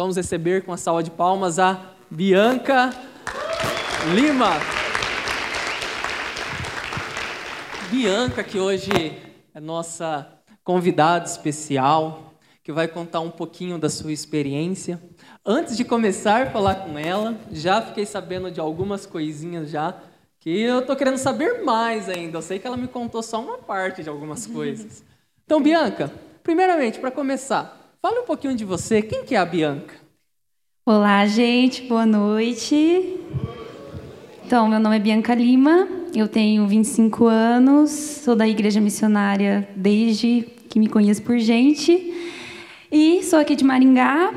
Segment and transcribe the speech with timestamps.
[0.00, 2.88] vamos receber com a salva de palmas a Bianca
[4.14, 4.52] Lima.
[7.90, 8.90] Bianca, que hoje
[9.52, 10.26] é nossa
[10.64, 12.32] convidada especial,
[12.64, 14.98] que vai contar um pouquinho da sua experiência.
[15.44, 19.94] Antes de começar a falar com ela, já fiquei sabendo de algumas coisinhas já
[20.38, 22.38] que eu tô querendo saber mais ainda.
[22.38, 25.04] Eu sei que ela me contou só uma parte de algumas coisas.
[25.44, 26.10] Então, Bianca,
[26.42, 29.02] primeiramente, para começar, fale um pouquinho de você.
[29.02, 29.94] Quem que é a Bianca?
[30.86, 31.82] Olá, gente.
[31.82, 33.18] Boa noite.
[34.44, 35.86] Então, meu nome é Bianca Lima.
[36.14, 37.90] Eu tenho 25 anos.
[37.90, 42.14] Sou da Igreja Missionária desde que me conheço por gente.
[42.90, 44.32] E sou aqui de Maringá.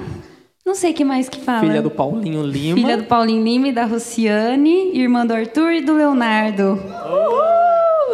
[0.65, 1.61] Não sei o que mais que fala.
[1.61, 2.77] Filha do Paulinho Lima.
[2.77, 6.79] Filha do Paulinho Lima e da Rociane, irmã do Arthur e do Leonardo.
[7.09, 7.52] Oh.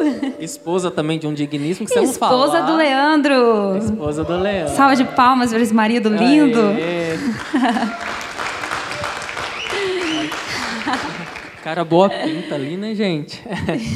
[0.40, 2.34] Esposa também de um digníssimo que você não fala.
[2.34, 3.78] Esposa do Leandro.
[3.78, 4.76] Esposa do Leandro.
[4.76, 6.62] Salva de palmas para esse marido lindo.
[11.64, 13.44] Cara boa pinta ali, né, gente?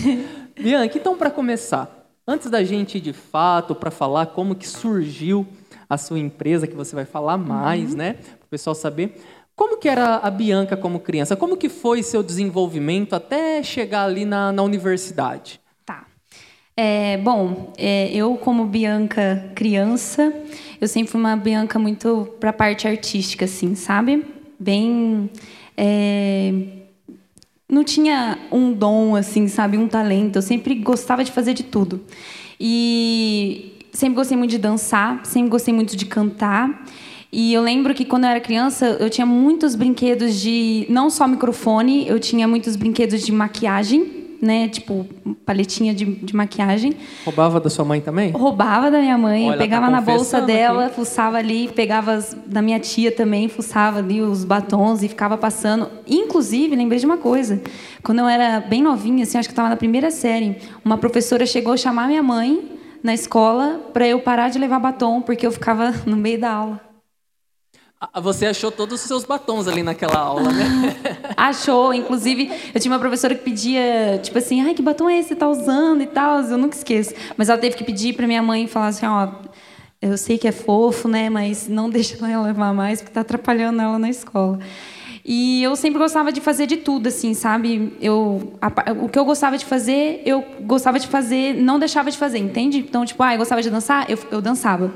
[0.59, 5.47] Bianca, então para começar, antes da gente ir de fato para falar como que surgiu
[5.89, 7.97] a sua empresa, que você vai falar mais, uhum.
[7.97, 8.13] né?
[8.13, 9.19] Para o pessoal saber.
[9.55, 11.35] Como que era a Bianca como criança?
[11.35, 15.61] Como que foi seu desenvolvimento até chegar ali na, na universidade?
[16.75, 20.33] É, bom, é, eu como Bianca criança,
[20.81, 24.25] eu sempre fui uma Bianca muito para a parte artística, assim, sabe?
[24.59, 25.29] Bem...
[25.77, 26.53] É,
[27.69, 29.77] não tinha um dom, assim, sabe?
[29.77, 30.35] Um talento.
[30.35, 32.01] Eu sempre gostava de fazer de tudo.
[32.59, 36.85] E sempre gostei muito de dançar, sempre gostei muito de cantar.
[37.31, 41.27] E eu lembro que quando eu era criança, eu tinha muitos brinquedos de não só
[41.27, 44.67] microfone, eu tinha muitos brinquedos de maquiagem, né?
[44.67, 45.07] Tipo,
[45.45, 46.93] paletinha de, de maquiagem.
[47.23, 48.31] Roubava da sua mãe também?
[48.31, 49.45] Roubava da minha mãe.
[49.45, 50.95] Olha, eu pegava tá na bolsa dela, aqui.
[50.95, 55.89] fuçava ali, pegava as, da minha tia também, fuçava ali os batons e ficava passando.
[56.05, 57.61] Inclusive, lembrei de uma coisa.
[58.03, 61.73] Quando eu era bem novinha, assim, acho que estava na primeira série, uma professora chegou
[61.73, 62.69] a chamar minha mãe
[63.01, 66.92] na escola para eu parar de levar batom, porque eu ficava no meio da aula.
[68.21, 70.95] Você achou todos os seus batons ali naquela aula, né?
[71.37, 71.93] achou.
[71.93, 75.33] Inclusive, eu tinha uma professora que pedia, tipo assim, ai, que batom é esse que
[75.33, 76.41] você tá usando e tal.
[76.41, 77.13] Eu nunca esqueço.
[77.37, 79.29] Mas ela teve que pedir para minha mãe falar assim, ó,
[80.01, 81.29] eu sei que é fofo, né?
[81.29, 84.59] Mas não deixa ela levar mais, porque tá atrapalhando ela na escola.
[85.25, 87.95] E eu sempre gostava de fazer de tudo, assim, sabe?
[88.01, 92.17] Eu, a, o que eu gostava de fazer, eu gostava de fazer, não deixava de
[92.17, 92.79] fazer, entende?
[92.79, 94.91] Então, tipo, ah, eu gostava de dançar, eu, eu dançava.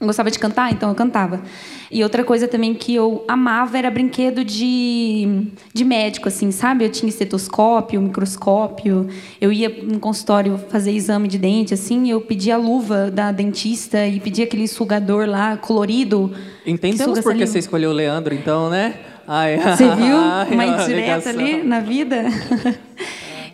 [0.00, 1.42] Eu gostava de cantar, então eu cantava.
[1.90, 6.86] E outra coisa também que eu amava era brinquedo de, de médico, assim, sabe?
[6.86, 9.08] Eu tinha estetoscópio, microscópio.
[9.38, 14.06] Eu ia no consultório fazer exame de dente, assim, eu pedia a luva da dentista
[14.06, 16.32] e pedia aquele sugador lá, colorido.
[16.64, 18.94] Entendemos por que você escolheu o Leandro, então, né?
[19.28, 20.16] Ai, Você viu
[20.50, 22.24] uma indireta ali na vida?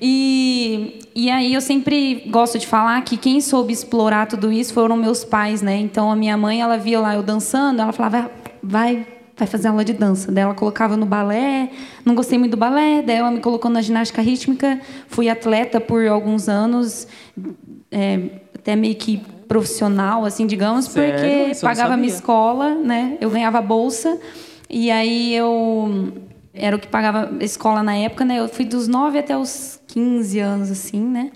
[0.00, 4.98] E, e aí eu sempre gosto de falar que quem soube explorar tudo isso foram
[4.98, 5.74] meus pais, né?
[5.78, 8.30] Então a minha mãe, ela via lá eu dançando, ela falava,
[8.62, 10.30] vai, vai fazer aula de dança.
[10.30, 11.70] Daí ela colocava no balé,
[12.04, 14.78] não gostei muito do balé, daí ela me colocou na ginástica rítmica,
[15.08, 17.08] fui atleta por alguns anos,
[17.90, 18.20] é,
[18.54, 21.14] até meio que profissional, assim, digamos, Sério?
[21.14, 23.16] porque pagava minha escola, né?
[23.22, 24.20] Eu ganhava bolsa.
[24.68, 26.12] E aí eu
[26.56, 28.38] era o que pagava escola na época, né?
[28.38, 31.30] Eu fui dos 9 até os 15 anos, assim, né?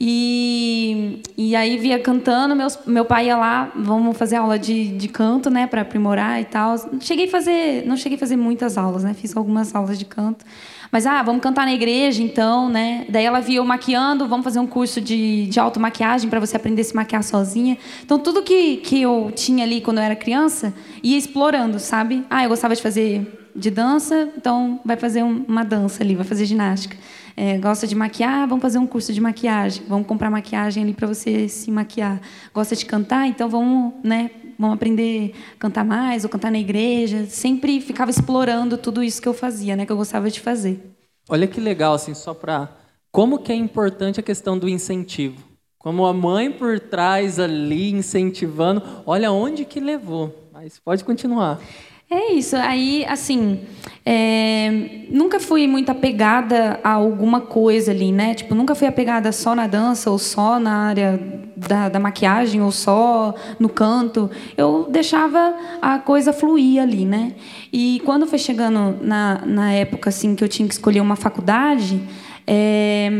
[0.00, 5.08] E, e aí via cantando, meus, meu pai ia lá, vamos fazer aula de, de
[5.08, 6.76] canto, né, para aprimorar e tal.
[7.00, 9.12] Cheguei a fazer, não cheguei a fazer muitas aulas, né?
[9.12, 10.44] Fiz algumas aulas de canto.
[10.92, 13.06] Mas, ah, vamos cantar na igreja, então, né?
[13.08, 16.82] Daí ela via eu maquiando, vamos fazer um curso de, de automaquiagem para você aprender
[16.82, 17.76] a se maquiar sozinha.
[18.04, 20.72] Então, tudo que, que eu tinha ali quando eu era criança,
[21.02, 22.24] ia explorando, sabe?
[22.30, 26.44] Ah, eu gostava de fazer de dança, então vai fazer uma dança ali, vai fazer
[26.44, 26.96] ginástica.
[27.36, 29.84] É, gosta de maquiar, vamos fazer um curso de maquiagem.
[29.88, 32.20] Vamos comprar maquiagem ali para você se maquiar.
[32.52, 37.26] Gosta de cantar, então vamos, né, vamos aprender a cantar mais ou cantar na igreja.
[37.26, 40.80] Sempre ficava explorando tudo isso que eu fazia, né, que eu gostava de fazer.
[41.28, 42.70] Olha que legal, assim, só para
[43.12, 45.46] como que é importante a questão do incentivo.
[45.78, 50.50] Como a mãe por trás ali incentivando, olha onde que levou.
[50.52, 51.60] Mas pode continuar.
[52.10, 52.56] É isso.
[52.56, 53.60] Aí, assim,
[54.04, 58.34] é, nunca fui muito apegada a alguma coisa ali, né?
[58.34, 61.20] Tipo, nunca fui apegada só na dança, ou só na área
[61.54, 64.30] da, da maquiagem, ou só no canto.
[64.56, 67.34] Eu deixava a coisa fluir ali, né?
[67.70, 72.00] E quando foi chegando na, na época, assim, que eu tinha que escolher uma faculdade,
[72.46, 73.10] é,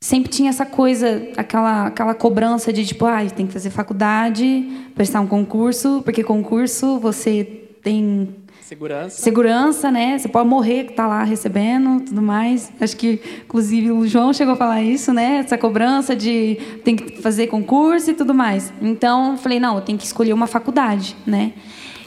[0.00, 5.20] sempre tinha essa coisa, aquela, aquela cobrança de tipo, ah, tem que fazer faculdade, prestar
[5.20, 9.22] um concurso, porque concurso você tem Segurança.
[9.22, 10.18] segurança, né?
[10.18, 12.70] Você pode morrer que tá lá recebendo, tudo mais.
[12.80, 15.38] Acho que inclusive o João chegou a falar isso, né?
[15.38, 18.72] Essa cobrança de tem que fazer concurso e tudo mais.
[18.82, 21.54] Então, eu falei, não, eu tenho que escolher uma faculdade, né?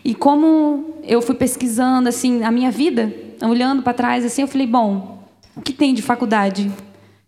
[0.04, 4.68] E como eu fui pesquisando assim a minha vida, olhando para trás assim, eu falei,
[4.68, 5.24] bom,
[5.56, 6.72] o que tem de faculdade?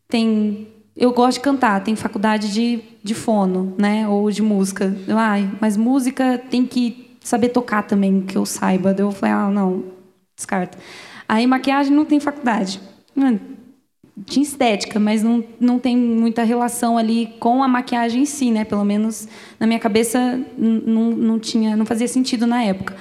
[0.07, 4.07] Tem eu gosto de cantar, tem faculdade de, de fono, né?
[4.07, 4.95] Ou de música.
[5.07, 8.93] Ai, mas música tem que saber tocar também, que eu saiba.
[8.93, 9.83] Daí eu falei, ah, não,
[10.35, 10.77] descarta.
[11.27, 12.79] Aí maquiagem não tem faculdade.
[13.15, 13.39] Mano,
[14.25, 18.63] tinha estética, mas não, não tem muita relação ali com a maquiagem em si, né?
[18.63, 19.27] Pelo menos
[19.59, 22.95] na minha cabeça não, não tinha, não fazia sentido na época.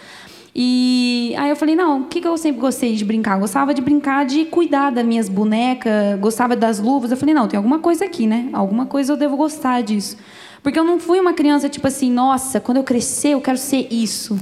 [0.54, 3.38] E aí eu falei, não, o que, que eu sempre gostei de brincar?
[3.38, 7.10] Gostava de brincar de cuidar das minhas bonecas, gostava das luvas.
[7.10, 8.50] Eu falei, não, tem alguma coisa aqui, né?
[8.52, 10.16] Alguma coisa eu devo gostar disso.
[10.62, 13.88] Porque eu não fui uma criança tipo assim, nossa, quando eu crescer eu quero ser
[13.90, 14.38] isso.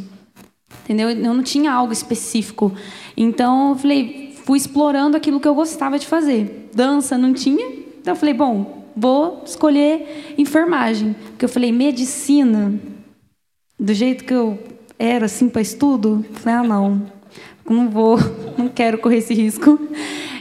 [0.85, 1.09] Entendeu?
[1.11, 2.73] Eu não tinha algo específico.
[3.17, 6.69] Então eu falei, fui explorando aquilo que eu gostava de fazer.
[6.75, 7.65] Dança não tinha.
[8.01, 11.15] Então eu falei, bom, vou escolher enfermagem.
[11.31, 12.75] Porque eu falei, medicina,
[13.79, 14.59] do jeito que eu
[14.99, 17.11] era assim para estudo, falei, ah, não,
[17.69, 18.19] não vou,
[18.59, 19.79] não quero correr esse risco.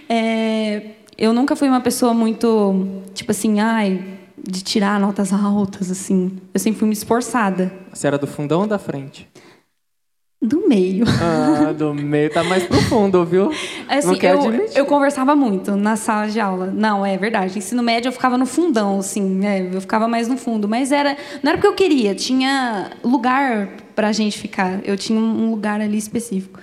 [0.09, 6.37] É, eu nunca fui uma pessoa muito, tipo assim, ai, de tirar notas altas, assim.
[6.53, 7.71] Eu sempre fui me esforçada.
[7.93, 9.27] Você era do fundão ou da frente?
[10.41, 11.03] Do meio.
[11.21, 13.51] Ah, do meio tá mais profundo, viu?
[13.89, 16.67] Assim, Não quer eu, eu conversava muito na sala de aula.
[16.67, 17.57] Não, é verdade.
[17.57, 19.69] Ensino médio eu ficava no fundão, assim, né?
[19.73, 20.65] Eu ficava mais no fundo.
[20.65, 21.17] Mas era.
[21.43, 24.79] Não era porque eu queria, tinha lugar pra gente ficar.
[24.85, 26.57] Eu tinha um lugar ali específico.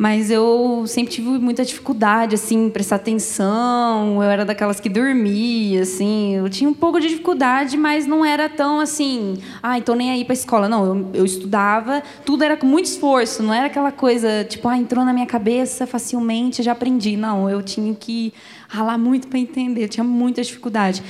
[0.00, 4.14] Mas eu sempre tive muita dificuldade, assim, em prestar atenção.
[4.14, 6.36] Eu era daquelas que dormia, assim.
[6.36, 10.24] Eu tinha um pouco de dificuldade, mas não era tão assim, ah, então nem aí
[10.24, 10.70] para a escola.
[10.70, 13.42] Não, eu, eu estudava, tudo era com muito esforço.
[13.42, 17.14] Não era aquela coisa, tipo, ah, entrou na minha cabeça facilmente, já aprendi.
[17.14, 18.32] Não, eu tinha que
[18.68, 19.84] ralar muito para entender.
[19.84, 21.02] Eu tinha muita dificuldade.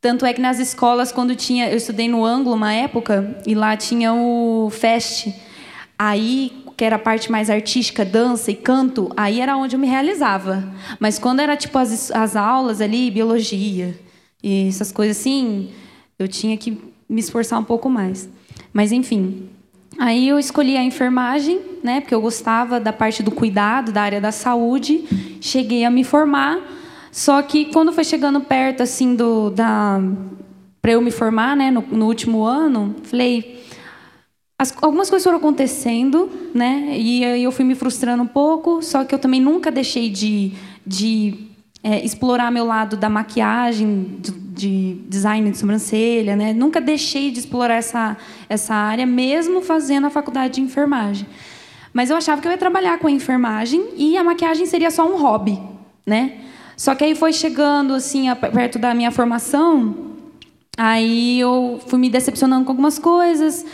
[0.00, 1.68] Tanto é que nas escolas, quando tinha.
[1.68, 5.34] Eu estudei no Ângulo uma época, e lá tinha o FEST.
[6.02, 9.86] Aí que era a parte mais artística, dança e canto, aí era onde eu me
[9.86, 10.64] realizava.
[10.98, 14.00] Mas quando era tipo as, as aulas ali, biologia
[14.42, 15.68] e essas coisas assim,
[16.18, 18.30] eu tinha que me esforçar um pouco mais.
[18.72, 19.50] Mas enfim,
[19.98, 24.18] aí eu escolhi a enfermagem, né, porque eu gostava da parte do cuidado, da área
[24.18, 25.04] da saúde.
[25.38, 26.60] Cheguei a me formar,
[27.12, 30.00] só que quando foi chegando perto assim do da
[30.80, 33.59] para eu me formar, né, no, no último ano, falei,
[34.60, 36.94] as, algumas coisas foram acontecendo, né?
[36.94, 40.52] E aí eu fui me frustrando um pouco, só que eu também nunca deixei de,
[40.86, 41.46] de
[41.82, 46.52] é, explorar meu lado da maquiagem, de, de, design de sobrancelha, né?
[46.52, 48.18] Nunca deixei de explorar essa,
[48.50, 51.26] essa área, mesmo fazendo a faculdade de enfermagem.
[51.90, 55.10] Mas eu achava que eu ia trabalhar com a enfermagem e a maquiagem seria só
[55.10, 55.58] um hobby,
[56.04, 56.34] né?
[56.76, 59.96] Só que aí foi chegando assim perto da minha formação,
[60.76, 63.64] aí eu fui me decepcionando com algumas coisas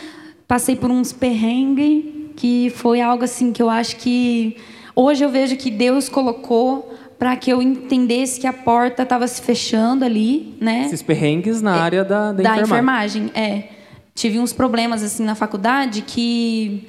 [0.47, 2.03] passei por uns perrengues
[2.35, 4.55] que foi algo assim que eu acho que
[4.95, 9.41] hoje eu vejo que Deus colocou para que eu entendesse que a porta estava se
[9.41, 10.85] fechando ali, né?
[10.85, 13.23] Esses perrengues na é, área da, da, da enfermagem.
[13.23, 13.31] enfermagem.
[13.33, 13.69] É,
[14.13, 16.87] tive uns problemas assim na faculdade que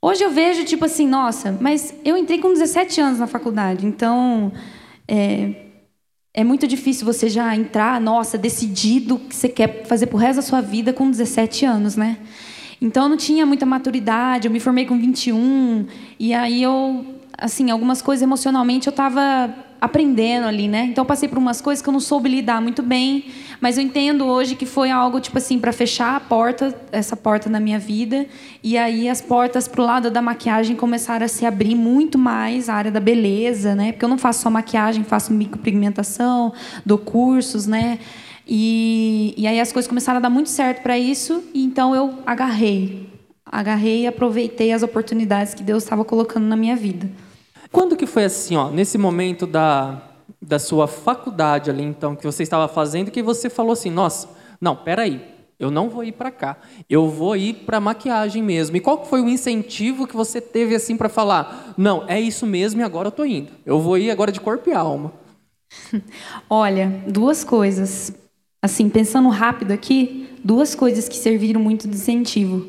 [0.00, 4.50] hoje eu vejo tipo assim, nossa, mas eu entrei com 17 anos na faculdade, então
[5.06, 5.50] é,
[6.32, 10.42] é muito difícil você já entrar, nossa, decidido que você quer fazer pro resto da
[10.42, 12.16] sua vida com 17 anos, né?
[12.80, 15.86] Então eu não tinha muita maturidade, eu me formei com 21,
[16.18, 17.06] e aí eu,
[17.38, 20.86] assim, algumas coisas emocionalmente eu estava aprendendo ali, né?
[20.90, 23.26] Então eu passei por umas coisas que eu não soube lidar muito bem,
[23.60, 27.48] mas eu entendo hoje que foi algo tipo assim para fechar a porta, essa porta
[27.48, 28.26] na minha vida,
[28.62, 32.74] e aí as portas pro lado da maquiagem começaram a se abrir muito mais, a
[32.74, 33.92] área da beleza, né?
[33.92, 36.52] Porque eu não faço só maquiagem, faço micropigmentação,
[36.84, 37.98] dou cursos, né?
[38.46, 42.14] E, e aí as coisas começaram a dar muito certo para isso, e então eu
[42.24, 43.10] agarrei.
[43.44, 47.08] Agarrei e aproveitei as oportunidades que Deus estava colocando na minha vida.
[47.72, 50.00] Quando que foi assim, ó, nesse momento da,
[50.40, 54.28] da sua faculdade ali, então, que você estava fazendo, que você falou assim, nossa,
[54.60, 55.20] não, peraí,
[55.58, 56.56] eu não vou ir para cá,
[56.88, 58.76] eu vou ir para maquiagem mesmo.
[58.76, 62.80] E qual foi o incentivo que você teve assim para falar, não, é isso mesmo
[62.80, 63.50] e agora eu estou indo.
[63.64, 65.12] Eu vou ir agora de corpo e alma.
[66.48, 68.12] Olha, duas coisas
[68.66, 72.66] assim, pensando rápido aqui, duas coisas que serviram muito de incentivo.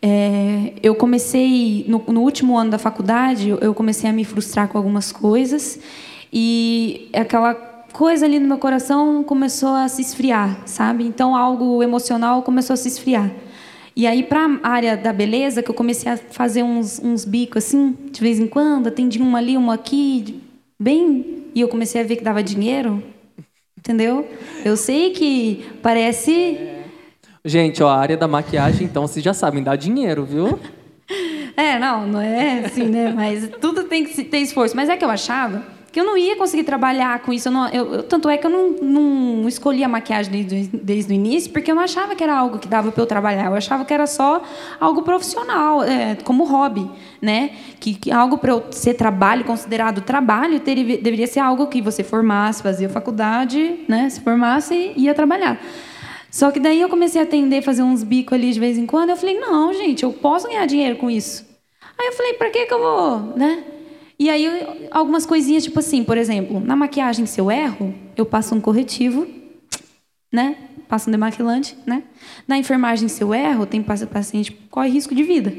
[0.00, 4.76] É, eu comecei, no, no, último ano da faculdade, eu comecei a me frustrar com
[4.76, 5.78] algumas coisas
[6.32, 7.54] e aquela
[7.92, 11.06] coisa ali no meu coração começou a se esfriar, sabe?
[11.06, 13.30] Então, algo emocional começou a se esfriar.
[13.96, 17.64] E aí, para a área da beleza, que eu comecei a fazer uns, uns bicos
[17.64, 20.42] assim, de vez em quando, atendi uma ali, uma aqui,
[20.78, 21.44] bem.
[21.54, 23.02] E eu comecei a ver que dava dinheiro.
[23.84, 24.26] Entendeu?
[24.64, 26.58] Eu sei que parece.
[27.44, 30.58] Gente, ó, a área da maquiagem, então, vocês já sabem, dá dinheiro, viu?
[31.56, 33.12] É, não, não é assim, né?
[33.14, 34.74] Mas tudo tem que ter esforço.
[34.74, 35.62] Mas é que eu achava
[35.94, 37.46] que eu não ia conseguir trabalhar com isso.
[37.46, 41.14] Eu não, eu, tanto é que eu não, não escolhi a maquiagem desde, desde o
[41.14, 43.44] início, porque eu não achava que era algo que dava para eu trabalhar.
[43.44, 44.42] Eu achava que era só
[44.80, 46.90] algo profissional, é, como hobby,
[47.22, 47.52] né?
[47.78, 52.02] Que, que algo para eu ser trabalho, considerado trabalho, teria, deveria ser algo que você
[52.02, 54.10] formasse, fazia faculdade, né?
[54.10, 55.62] Se formasse e ia trabalhar.
[56.28, 59.10] Só que daí eu comecei a atender, fazer uns bicos ali de vez em quando.
[59.10, 61.46] Eu falei, não, gente, eu posso ganhar dinheiro com isso.
[61.96, 63.62] Aí eu falei, para que que eu vou, né?
[64.24, 68.54] E aí, algumas coisinhas, tipo assim, por exemplo, na maquiagem, se eu erro, eu passo
[68.54, 69.26] um corretivo,
[70.32, 70.56] né?
[70.88, 72.04] Passo um demaquilante, né?
[72.48, 75.52] Na enfermagem, se eu erro, tem paciente que corre risco de vida.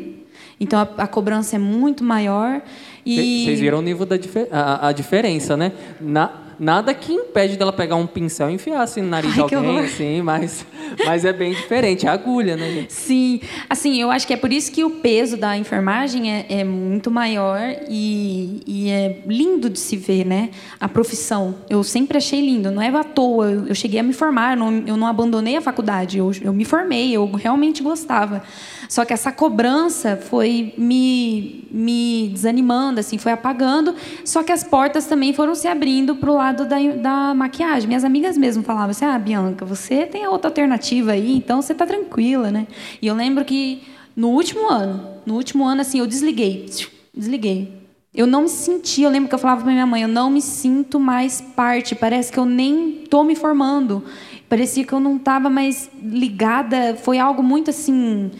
[0.59, 2.59] Então, a, a cobrança é muito maior.
[3.05, 3.45] E...
[3.45, 4.15] Vocês viram o nível da
[4.51, 5.71] a, a diferença, né?
[6.01, 9.55] Na, nada que impede dela pegar um pincel e enfiar assim no nariz Ai, de
[9.55, 10.65] alguém, assim, mas,
[11.05, 12.71] mas é bem diferente, é agulha, né?
[12.71, 12.93] Gente?
[12.93, 16.63] Sim, assim, eu acho que é por isso que o peso da enfermagem é, é
[16.63, 17.59] muito maior
[17.89, 20.49] e, e, é lindo de se ver, né?
[20.79, 21.55] A profissão.
[21.69, 23.51] Eu sempre achei lindo, não é à toa.
[23.67, 26.65] Eu cheguei a me formar, eu não, eu não abandonei a faculdade, eu, eu me
[26.65, 28.43] formei, eu realmente gostava.
[28.89, 33.95] Só que essa cobrança foi me, me desanimando, assim, foi apagando.
[34.23, 37.87] Só que as portas também foram se abrindo para o lado da, da maquiagem.
[37.87, 41.85] Minhas amigas mesmo falavam assim: Ah, Bianca, você tem outra alternativa aí, então você está
[41.85, 42.67] tranquila, né?
[43.01, 43.83] E eu lembro que
[44.15, 46.65] no último ano, no último ano, assim, eu desliguei.
[47.13, 47.85] Desliguei.
[48.13, 50.41] Eu não me senti, eu lembro que eu falava para minha mãe, eu não me
[50.41, 54.05] sinto mais parte, parece que eu nem estou me formando.
[54.47, 58.31] Parecia que eu não estava mais ligada, foi algo muito assim,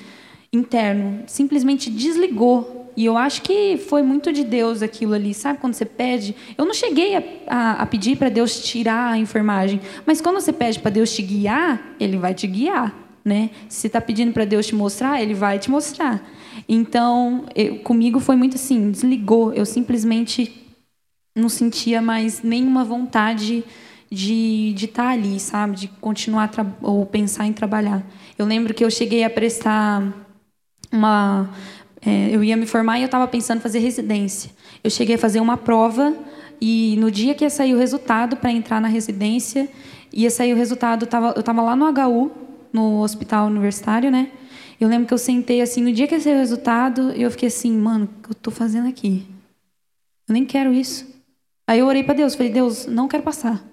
[0.56, 2.92] interno, simplesmente desligou.
[2.98, 5.60] E eu acho que foi muito de Deus aquilo ali, sabe?
[5.60, 6.34] Quando você pede.
[6.58, 10.54] Eu não cheguei a, a, a pedir para Deus tirar a enfermagem, mas quando você
[10.54, 12.96] pede para Deus te guiar, Ele vai te guiar.
[13.24, 13.50] Né?
[13.68, 16.24] Se você está pedindo para Deus te mostrar, Ele vai te mostrar.
[16.70, 19.54] Então, eu, comigo foi muito assim: desligou.
[19.54, 20.64] Eu simplesmente
[21.36, 23.64] não sentia mais nenhuma vontade
[24.10, 25.76] de estar de tá ali, sabe?
[25.76, 26.50] De continuar
[26.82, 28.06] ou pensar em trabalhar.
[28.38, 30.25] Eu lembro que eu cheguei a prestar
[30.96, 31.50] uma.
[32.06, 34.52] É, eu ia me formar e eu estava pensando em fazer residência.
[34.84, 36.14] Eu cheguei a fazer uma prova
[36.62, 39.68] e no dia que ia sair o resultado para entrar na residência,
[40.12, 42.32] ia sair o resultado, tava, eu estava lá no HU,
[42.72, 44.30] no hospital universitário, né?
[44.80, 47.48] Eu lembro que eu sentei assim, no dia que ia sair o resultado, eu fiquei
[47.48, 49.26] assim, mano, o que eu estou fazendo aqui?
[50.28, 51.08] Eu nem quero isso.
[51.68, 53.64] Aí eu orei para Deus, falei, Deus, não quero passar.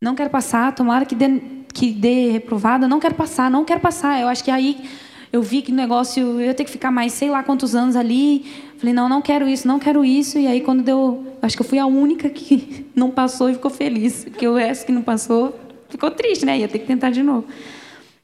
[0.00, 1.40] Não quero passar, tomara que dê,
[1.72, 4.20] que dê reprovada, não quero passar, não quero passar.
[4.20, 4.88] Eu acho que aí
[5.32, 7.96] eu vi que o negócio, eu ia ter que ficar mais sei lá quantos anos
[7.96, 8.44] ali.
[8.76, 10.38] Falei, não, não quero isso, não quero isso.
[10.38, 11.26] E aí, quando deu.
[11.40, 14.24] Acho que eu fui a única que não passou e ficou feliz.
[14.24, 15.58] Porque o resto que não passou
[15.88, 16.58] ficou triste, né?
[16.58, 17.46] Ia ter que tentar de novo.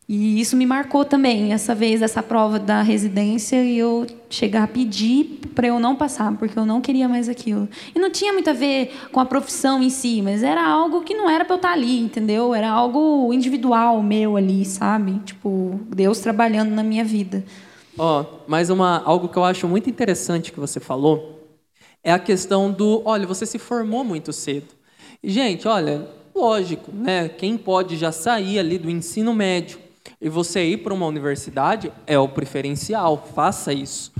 [0.08, 4.66] E isso me marcou também, essa vez, essa prova da residência, e eu chegar a
[4.66, 7.68] pedir para eu não passar, porque eu não queria mais aquilo.
[7.94, 11.12] E não tinha muito a ver com a profissão em si, mas era algo que
[11.12, 12.54] não era para eu estar ali, entendeu?
[12.54, 15.18] Era algo individual meu ali, sabe?
[15.26, 17.44] Tipo, Deus trabalhando na minha vida.
[17.98, 21.58] Ó, oh, mas uma, algo que eu acho muito interessante que você falou
[22.02, 24.68] é a questão do, olha, você se formou muito cedo.
[25.22, 27.28] Gente, olha, lógico, né?
[27.28, 29.87] Quem pode já sair ali do ensino médio
[30.20, 34.12] e você ir para uma universidade é o preferencial, faça isso.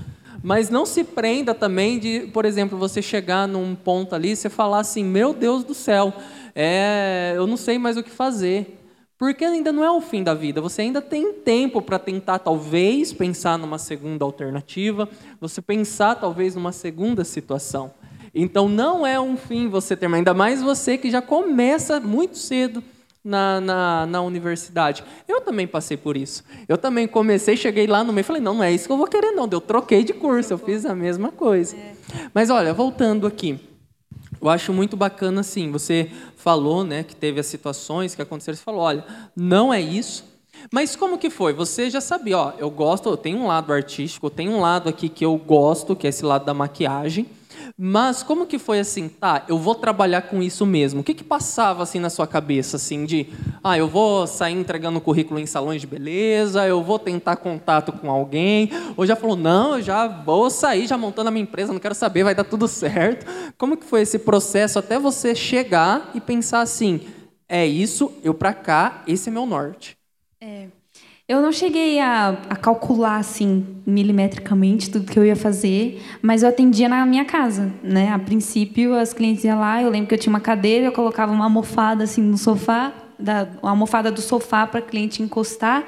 [0.42, 4.48] Mas não se prenda também de, por exemplo, você chegar num ponto ali e você
[4.48, 6.12] falar assim: meu Deus do céu,
[6.54, 8.76] é, eu não sei mais o que fazer.
[9.18, 13.12] Porque ainda não é o fim da vida, você ainda tem tempo para tentar, talvez,
[13.12, 15.08] pensar numa segunda alternativa,
[15.40, 17.90] você pensar, talvez, numa segunda situação.
[18.32, 22.80] Então, não é um fim você ter, ainda mais você que já começa muito cedo
[23.28, 25.04] na, na, na, universidade.
[25.28, 26.42] Eu também passei por isso.
[26.66, 28.96] Eu também comecei, cheguei lá no meio e falei, não, não é isso que eu
[28.96, 29.46] vou querer, não.
[29.50, 31.76] Eu troquei de curso, eu fiz a mesma coisa.
[31.76, 31.92] É.
[32.32, 33.60] Mas olha, voltando aqui.
[34.40, 38.62] Eu acho muito bacana, assim, você falou, né, que teve as situações que aconteceram, você
[38.62, 39.04] falou, olha,
[39.34, 40.24] não é isso,
[40.70, 41.52] mas como que foi?
[41.54, 44.88] Você já sabia, ó, eu gosto, eu tenho um lado artístico, eu tenho um lado
[44.88, 47.26] aqui que eu gosto, que é esse lado da maquiagem,
[47.76, 51.00] mas como que foi assim, tá, eu vou trabalhar com isso mesmo?
[51.00, 53.26] O que que passava assim na sua cabeça assim de,
[53.62, 58.10] ah, eu vou sair entregando currículo em salões de beleza, eu vou tentar contato com
[58.10, 61.80] alguém, ou já falou, não, eu já vou sair já montando a minha empresa, não
[61.80, 63.26] quero saber, vai dar tudo certo.
[63.56, 67.00] Como que foi esse processo até você chegar e pensar assim,
[67.48, 69.96] é isso, eu para cá, esse é meu norte?
[70.40, 70.68] É.
[71.28, 76.48] Eu não cheguei a, a, calcular assim milimetricamente tudo que eu ia fazer, mas eu
[76.48, 78.10] atendia na minha casa, né?
[78.10, 81.30] A princípio as clientes iam lá, eu lembro que eu tinha uma cadeira, eu colocava
[81.30, 85.84] uma almofada assim no sofá, da, uma almofada do sofá para a cliente encostar,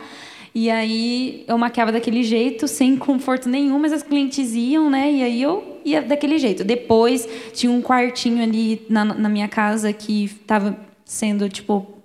[0.55, 5.11] e aí eu maquiava daquele jeito, sem conforto nenhum, mas as clientes iam, né?
[5.11, 6.63] E aí eu ia daquele jeito.
[6.65, 12.00] Depois tinha um quartinho ali na, na minha casa que estava sendo tipo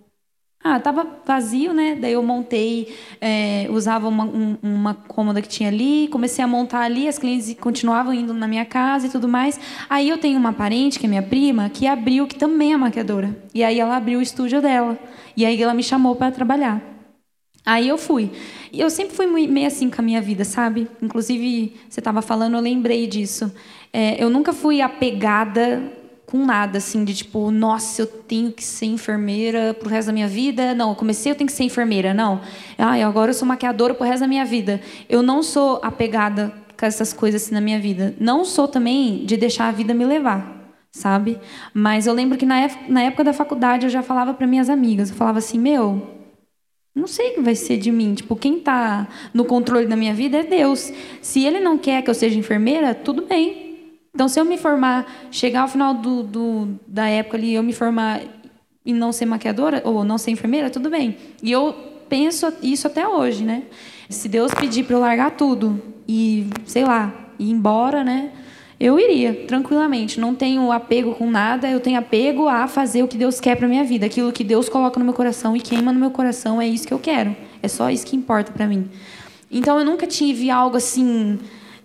[0.67, 1.95] ah, tava vazio, né?
[2.01, 6.79] Daí eu montei, é, usava uma, um, uma cômoda que tinha ali, comecei a montar
[6.79, 9.59] ali, as clientes continuavam indo na minha casa e tudo mais.
[9.87, 13.37] Aí eu tenho uma parente, que é minha prima, que abriu, que também é maquiadora.
[13.53, 14.97] E aí ela abriu o estúdio dela.
[15.37, 16.81] E aí ela me chamou para trabalhar.
[17.63, 18.31] Aí eu fui.
[18.73, 20.87] E eu sempre fui meio assim com a minha vida, sabe?
[20.99, 23.53] Inclusive, você estava falando, eu lembrei disso.
[23.93, 25.91] É, eu nunca fui apegada
[26.25, 30.27] com nada, assim, de tipo, nossa, eu tenho que ser enfermeira pro resto da minha
[30.27, 30.73] vida.
[30.73, 32.13] Não, eu comecei, eu tenho que ser enfermeira.
[32.13, 32.41] Não.
[32.77, 34.81] Ah, agora eu sou maquiadora pro resto da minha vida.
[35.07, 38.15] Eu não sou apegada com essas coisas assim na minha vida.
[38.19, 41.39] Não sou também de deixar a vida me levar, sabe?
[41.73, 44.69] Mas eu lembro que na época, na época da faculdade eu já falava para minhas
[44.69, 46.15] amigas, eu falava assim, meu,
[46.93, 48.13] não sei o que vai ser de mim.
[48.15, 50.91] Tipo, quem está no controle da minha vida é Deus.
[51.21, 53.64] Se Ele não quer que eu seja enfermeira, tudo bem.
[54.15, 57.73] Então, se eu me formar, chegar ao final do, do, da época ali, eu me
[57.73, 58.21] formar
[58.85, 61.17] e não ser maquiadora ou não ser enfermeira, tudo bem.
[61.43, 61.75] E eu
[62.07, 63.63] penso isso até hoje, né?
[64.09, 68.31] Se Deus pedir para eu largar tudo e, sei lá, ir embora, né?
[68.79, 70.17] Eu iria, tranquilamente.
[70.17, 73.67] Não tenho apego com nada, eu tenho apego a fazer o que Deus quer para
[73.67, 74.05] minha vida.
[74.05, 76.93] Aquilo que Deus coloca no meu coração e queima no meu coração, é isso que
[76.93, 77.35] eu quero.
[77.61, 78.89] É só isso que importa para mim.
[79.51, 81.37] Então eu nunca tive algo assim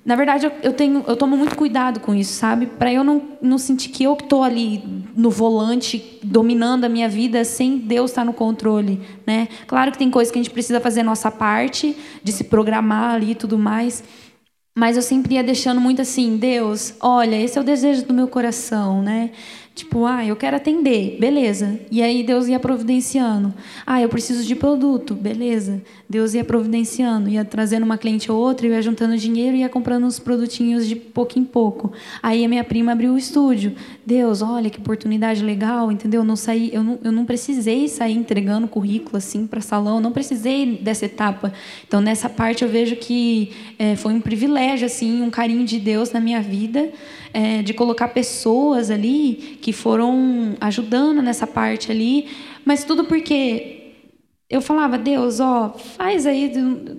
[0.04, 2.66] na verdade, eu, eu, tenho, eu tomo muito cuidado com isso, sabe?
[2.66, 4.82] Para eu não, não sentir que eu estou ali
[5.14, 9.48] no volante, dominando a minha vida, sem Deus estar no controle, né?
[9.66, 13.14] Claro que tem coisas que a gente precisa fazer a nossa parte, de se programar
[13.14, 14.02] ali e tudo mais.
[14.76, 18.28] Mas eu sempre ia deixando muito assim, Deus, olha, esse é o desejo do meu
[18.28, 19.30] coração, né?
[19.72, 21.80] Tipo, ah, eu quero atender, beleza.
[21.90, 23.54] E aí Deus ia providenciando.
[23.86, 25.80] Ah, eu preciso de produto, beleza.
[26.08, 30.04] Deus ia providenciando, ia trazendo uma cliente ou outra, ia juntando dinheiro e ia comprando
[30.04, 31.92] uns produtinhos de pouco em pouco.
[32.20, 33.74] Aí a minha prima abriu o estúdio.
[34.04, 36.22] Deus, olha que oportunidade legal, entendeu?
[36.22, 40.10] Eu não saí, eu não, eu não precisei sair entregando currículo assim para salão, não
[40.10, 41.52] precisei dessa etapa.
[41.86, 46.10] Então nessa parte eu vejo que é, foi um privilégio assim, um carinho de Deus
[46.10, 46.90] na minha vida
[47.32, 52.26] é, de colocar pessoas ali que foram ajudando nessa parte ali,
[52.64, 53.80] mas tudo porque
[54.50, 56.52] eu falava, Deus, ó, faz aí,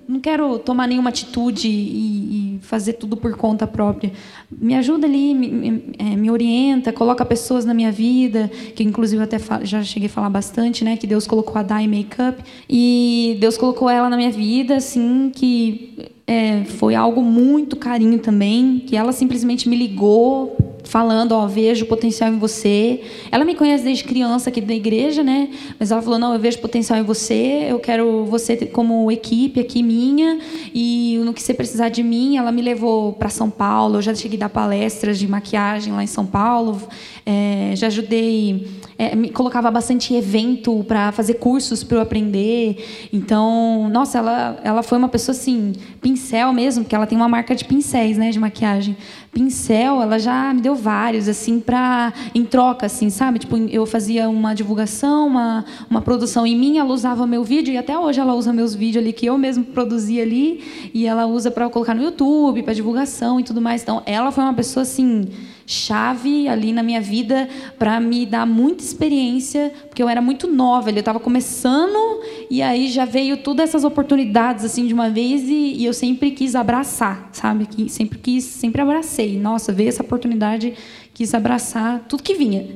[0.08, 4.10] não quero tomar nenhuma atitude e, e fazer tudo por conta própria.
[4.50, 9.22] Me ajuda ali, me, me, é, me, orienta, coloca pessoas na minha vida, que inclusive
[9.22, 13.58] até já cheguei a falar bastante, né, que Deus colocou a Dai Makeup, e Deus
[13.58, 19.12] colocou ela na minha vida, assim, que é, foi algo muito carinho também, que ela
[19.12, 23.00] simplesmente me ligou falando, ó, vejo potencial em você.
[23.30, 25.48] Ela me conhece desde criança aqui da igreja, né?
[25.78, 29.82] Mas ela falou, não, eu vejo potencial em você, eu quero você como equipe aqui
[29.82, 30.38] minha
[30.74, 33.98] e no que você precisar de mim, ela me levou para São Paulo.
[33.98, 36.80] Eu já cheguei a dar palestras de maquiagem lá em São Paulo,
[37.24, 38.66] é, já ajudei
[39.02, 43.08] é, me colocava bastante evento para fazer cursos para eu aprender.
[43.12, 47.52] Então, nossa, ela, ela foi uma pessoa assim, pincel mesmo, porque ela tem uma marca
[47.54, 48.96] de pincéis, né, de maquiagem.
[49.32, 53.38] Pincel, ela já me deu vários assim para em troca assim, sabe?
[53.38, 57.78] Tipo, eu fazia uma divulgação, uma uma produção em mim, ela usava meu vídeo e
[57.78, 61.50] até hoje ela usa meus vídeos ali que eu mesmo produzi ali e ela usa
[61.50, 63.82] para colocar no YouTube, para divulgação e tudo mais.
[63.82, 65.26] Então, ela foi uma pessoa assim,
[65.72, 70.90] chave ali na minha vida para me dar muita experiência, porque eu era muito nova,
[70.90, 75.74] eu estava começando e aí já veio todas essas oportunidades assim de uma vez e,
[75.74, 77.66] e eu sempre quis abraçar, sabe?
[77.66, 79.38] Que sempre quis, sempre abracei.
[79.38, 80.74] Nossa, veio essa oportunidade,
[81.14, 82.66] quis abraçar tudo que vinha.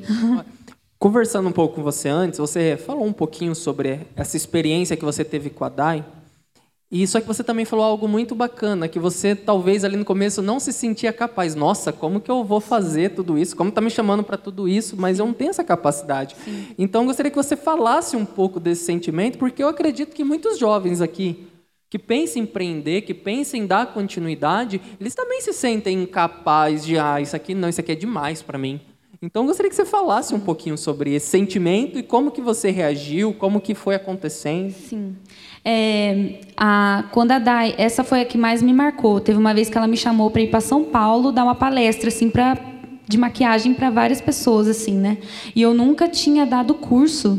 [0.99, 5.23] Conversando um pouco com você antes, você falou um pouquinho sobre essa experiência que você
[5.23, 6.03] teve com a Dai.
[6.91, 10.41] E só que você também falou algo muito bacana, que você talvez ali no começo
[10.41, 11.57] não se sentia capaz.
[11.57, 13.57] Nossa, como que eu vou fazer tudo isso?
[13.57, 14.97] Como está me chamando para tudo isso?
[14.97, 16.37] Mas eu não tenho essa capacidade.
[16.45, 16.69] Sim.
[16.79, 20.59] Então, eu gostaria que você falasse um pouco desse sentimento, porque eu acredito que muitos
[20.59, 21.49] jovens aqui
[21.89, 26.99] que pensam em empreender, que pensam em dar continuidade, eles também se sentem incapazes de,
[26.99, 28.81] ah, isso aqui não, isso aqui é demais para mim.
[29.23, 32.71] Então, eu gostaria que você falasse um pouquinho sobre esse sentimento e como que você
[32.71, 34.73] reagiu, como que foi acontecendo.
[34.73, 35.17] Sim.
[35.69, 39.19] É, a, quando a Dai, essa foi a que mais me marcou.
[39.19, 42.09] Teve uma vez que ela me chamou para ir para São Paulo dar uma palestra
[42.09, 42.57] assim para
[43.09, 45.19] de maquiagem para várias pessoas assim, né?
[45.57, 47.39] E eu nunca tinha dado curso.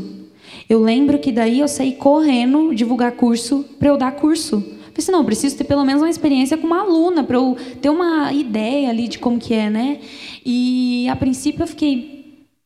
[0.68, 4.62] Eu lembro que daí eu saí correndo divulgar curso para eu dar curso.
[4.96, 8.32] Assim, não, preciso ter pelo menos uma experiência com uma aluna para eu ter uma
[8.32, 10.00] ideia ali de como que é, né?
[10.44, 12.17] E a princípio eu fiquei,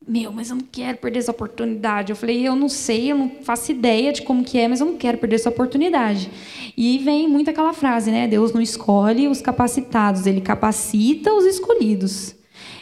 [0.06, 2.10] meu, mas eu não quero perder essa oportunidade.
[2.10, 4.86] Eu falei, eu não sei, eu não faço ideia de como que é, mas eu
[4.86, 6.30] não quero perder essa oportunidade.
[6.76, 8.26] E vem muito aquela frase, né?
[8.26, 12.34] Deus não escolhe os capacitados, ele capacita os escolhidos.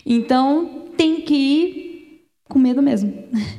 [0.05, 3.13] Então, tem que ir com medo mesmo.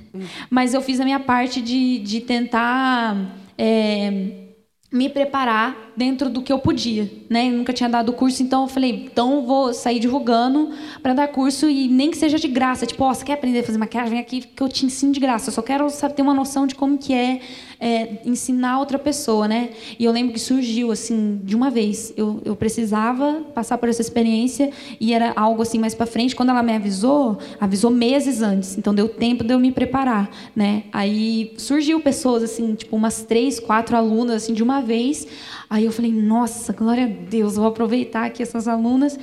[0.49, 4.49] Mas eu fiz a minha parte de, de tentar é,
[4.91, 7.47] me preparar dentro do que eu podia, né?
[7.47, 11.69] Eu nunca tinha dado curso, então eu falei, então vou sair divulgando para dar curso
[11.69, 14.11] e nem que seja de graça, tipo, oh, você quer aprender a fazer maquiagem?
[14.11, 15.49] Vem aqui que eu te ensino de graça.
[15.49, 17.41] Eu só quero saber, ter uma noção de como que é,
[17.79, 19.69] é, ensinar outra pessoa, né?
[19.97, 22.13] E eu lembro que surgiu assim de uma vez.
[22.15, 26.35] Eu, eu precisava passar por essa experiência e era algo assim mais para frente.
[26.35, 30.83] Quando ela me avisou, avisou meses antes, então deu tempo de eu me preparar, né?
[30.91, 35.27] Aí surgiu pessoas assim, tipo umas três, quatro alunas assim de uma vez.
[35.69, 39.17] Aí eu falei, nossa, glória a Deus, vou aproveitar aqui essas alunas.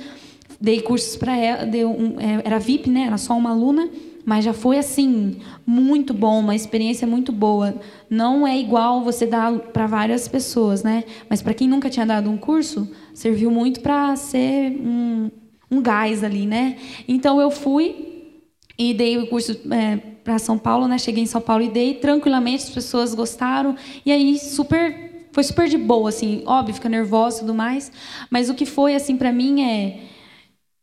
[0.59, 3.03] Dei cursos para ela, dei um, é, era VIP, né?
[3.07, 3.89] Era só uma aluna,
[4.25, 7.75] mas já foi assim muito bom, uma experiência muito boa.
[8.09, 11.05] Não é igual você dar para várias pessoas, né?
[11.29, 15.31] Mas para quem nunca tinha dado um curso, serviu muito para ser um,
[15.71, 16.75] um gás ali, né?
[17.07, 18.35] Então eu fui
[18.77, 20.97] e dei o curso é, para São Paulo, né?
[20.97, 25.67] Cheguei em São Paulo e dei tranquilamente, as pessoas gostaram e aí super foi super
[25.67, 27.91] de boa, assim, óbvio, fica nervosa e tudo mais,
[28.29, 29.99] mas o que foi, assim, para mim é.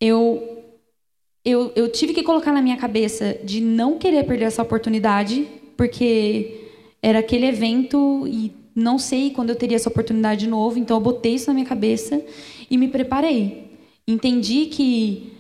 [0.01, 0.63] Eu,
[1.45, 6.69] eu, eu tive que colocar na minha cabeça de não querer perder essa oportunidade, porque
[7.03, 11.01] era aquele evento e não sei quando eu teria essa oportunidade de novo, então eu
[11.01, 12.21] botei isso na minha cabeça
[12.71, 13.71] e me preparei.
[14.07, 15.36] Entendi que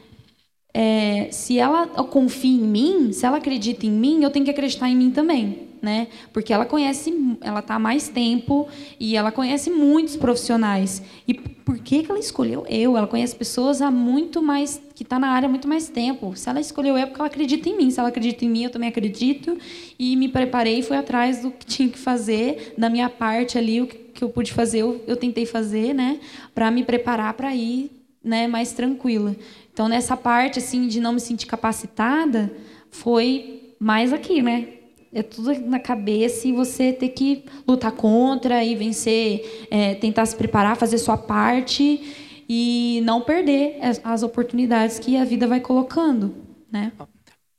[0.78, 4.90] é, se ela confia em mim, se ela acredita em mim, eu tenho que acreditar
[4.90, 6.08] em mim também né?
[6.32, 11.02] Porque ela conhece, ela está há mais tempo e ela conhece muitos profissionais.
[11.26, 12.96] E por que, que ela escolheu eu?
[12.96, 16.34] Ela conhece pessoas há muito mais que está na área há muito mais tempo.
[16.34, 17.90] Se ela escolheu eu, é porque ela acredita em mim.
[17.90, 19.56] Se ela acredita em mim, eu também acredito.
[19.98, 23.86] E me preparei, fui atrás do que tinha que fazer, da minha parte ali, o
[23.86, 26.18] que eu pude fazer, eu, eu tentei fazer, né?
[26.54, 27.90] Para me preparar para ir,
[28.24, 28.46] né?
[28.46, 29.36] Mais tranquila.
[29.76, 32.50] Então nessa parte assim de não me sentir capacitada,
[32.90, 34.68] foi mais aqui, né?
[35.12, 40.34] é tudo na cabeça e você ter que lutar contra e vencer, é, tentar se
[40.34, 46.34] preparar, fazer sua parte e não perder as, oportunidades que a vida vai colocando,
[46.72, 46.90] né?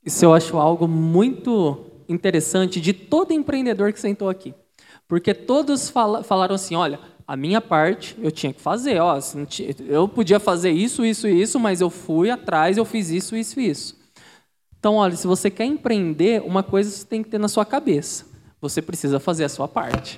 [0.03, 4.55] Isso eu acho algo muito interessante de todo empreendedor que sentou aqui,
[5.07, 9.19] porque todos fala, falaram assim, olha, a minha parte eu tinha que fazer, ó,
[9.89, 13.59] eu podia fazer isso, isso e isso, mas eu fui atrás, eu fiz isso, isso
[13.59, 13.97] e isso.
[14.79, 18.25] Então, olha, se você quer empreender, uma coisa você tem que ter na sua cabeça.
[18.61, 20.17] Você precisa fazer a sua parte.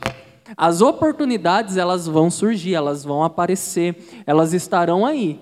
[0.55, 3.95] As oportunidades, elas vão surgir, elas vão aparecer,
[4.27, 5.39] elas estarão aí.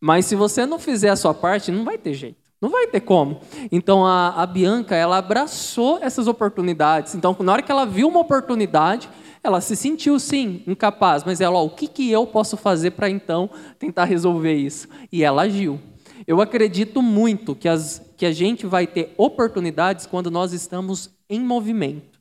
[0.00, 2.38] Mas se você não fizer a sua parte, não vai ter jeito.
[2.60, 3.40] Não vai ter como.
[3.70, 7.14] Então a, a Bianca, ela abraçou essas oportunidades.
[7.14, 9.08] Então, na hora que ela viu uma oportunidade,
[9.42, 13.08] ela se sentiu sim incapaz, mas ela, ó, o que, que eu posso fazer para
[13.08, 13.48] então
[13.78, 14.88] tentar resolver isso?
[15.10, 15.80] E ela agiu.
[16.26, 21.40] Eu acredito muito que, as, que a gente vai ter oportunidades quando nós estamos em
[21.40, 22.20] movimento.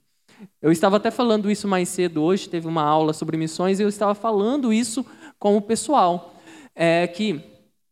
[0.62, 3.90] Eu estava até falando isso mais cedo hoje, teve uma aula sobre missões, e eu
[3.90, 5.06] estava falando isso
[5.38, 6.34] com o pessoal.
[6.74, 7.42] É que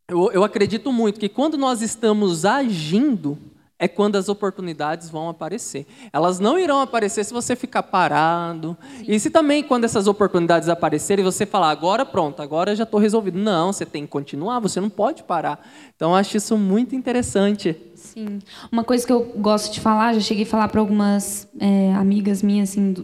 [0.10, 3.38] eu, eu acredito muito que quando nós estamos agindo,
[3.80, 5.86] é quando as oportunidades vão aparecer.
[6.12, 8.76] Elas não irão aparecer se você ficar parado.
[9.08, 13.38] E se também, quando essas oportunidades aparecerem, você falar, agora pronto, agora já estou resolvido.
[13.38, 15.63] Não, você tem que continuar, você não pode parar.
[15.96, 17.76] Então, eu acho isso muito interessante.
[17.94, 18.40] Sim.
[18.72, 22.42] Uma coisa que eu gosto de falar, já cheguei a falar para algumas é, amigas
[22.42, 22.96] minhas, assim,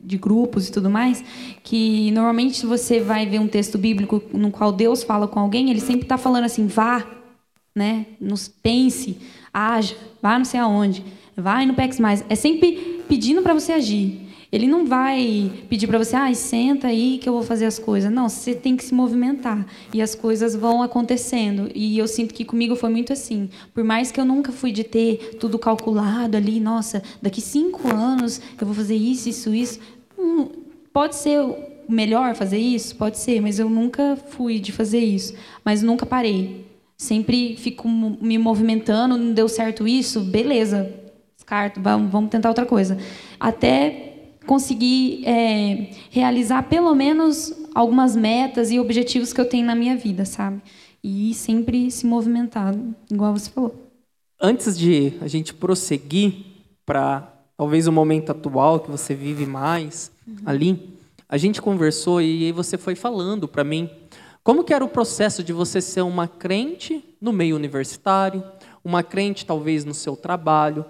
[0.00, 1.22] de grupos e tudo mais,
[1.62, 5.80] que normalmente você vai ver um texto bíblico no qual Deus fala com alguém, ele
[5.80, 7.04] sempre está falando assim, vá,
[7.74, 8.06] né?
[8.20, 9.18] Nos pense
[9.54, 11.04] haja, vá não sei aonde,
[11.36, 12.24] vai no PEX mais.
[12.28, 14.24] É sempre pedindo para você agir.
[14.54, 18.12] Ele não vai pedir para você, ah, senta aí que eu vou fazer as coisas.
[18.12, 21.68] Não, você tem que se movimentar e as coisas vão acontecendo.
[21.74, 23.50] E eu sinto que comigo foi muito assim.
[23.74, 28.40] Por mais que eu nunca fui de ter tudo calculado ali, nossa, daqui cinco anos
[28.60, 29.80] eu vou fazer isso, isso, isso.
[30.16, 30.46] Hum,
[30.92, 31.40] pode ser
[31.88, 35.34] melhor fazer isso, pode ser, mas eu nunca fui de fazer isso.
[35.64, 36.64] Mas nunca parei.
[37.04, 40.90] Sempre fico me movimentando, não deu certo isso, beleza,
[41.36, 42.96] descarto, vamos, vamos tentar outra coisa.
[43.38, 49.94] Até conseguir é, realizar pelo menos algumas metas e objetivos que eu tenho na minha
[49.94, 50.62] vida, sabe?
[51.02, 52.74] E sempre se movimentar,
[53.12, 53.74] igual você falou.
[54.40, 56.32] Antes de a gente prosseguir
[56.86, 60.36] para talvez o momento atual que você vive mais uhum.
[60.46, 60.94] ali,
[61.28, 63.90] a gente conversou e você foi falando para mim
[64.44, 68.44] como que era o processo de você ser uma crente no meio universitário,
[68.84, 70.84] uma crente talvez no seu trabalho,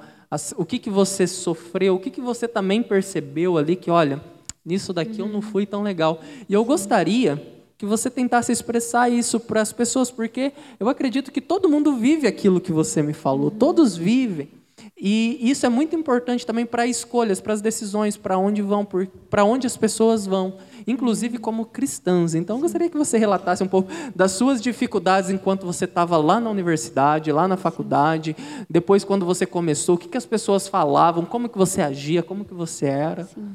[0.56, 4.20] o que, que você sofreu, o que, que você também percebeu ali que, olha,
[4.66, 6.20] nisso daqui eu não fui tão legal.
[6.48, 7.40] E eu gostaria
[7.78, 12.26] que você tentasse expressar isso para as pessoas, porque eu acredito que todo mundo vive
[12.26, 14.48] aquilo que você me falou, todos vivem.
[14.96, 18.84] E isso é muito importante também para escolhas, para as decisões, para onde vão,
[19.30, 20.56] para onde as pessoas vão
[20.87, 22.35] inclusive como cristãs.
[22.35, 26.51] Então, gostaria que você relatasse um pouco das suas dificuldades enquanto você estava lá na
[26.51, 28.37] universidade, lá na faculdade,
[28.68, 32.44] depois quando você começou, o que, que as pessoas falavam, como que você agia, como
[32.44, 33.25] que você era.
[33.25, 33.55] Sim.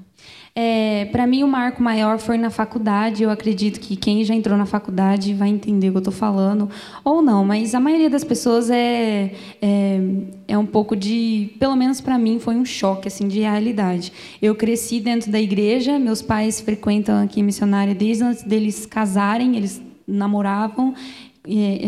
[0.55, 3.23] É, para mim, o marco maior foi na faculdade.
[3.23, 6.69] Eu acredito que quem já entrou na faculdade vai entender o que eu estou falando,
[7.03, 9.99] ou não, mas a maioria das pessoas é, é,
[10.47, 11.55] é um pouco de.
[11.59, 14.11] Pelo menos para mim, foi um choque assim, de realidade.
[14.41, 19.81] Eu cresci dentro da igreja, meus pais frequentam aqui missionária desde antes deles casarem, eles
[20.07, 20.93] namoravam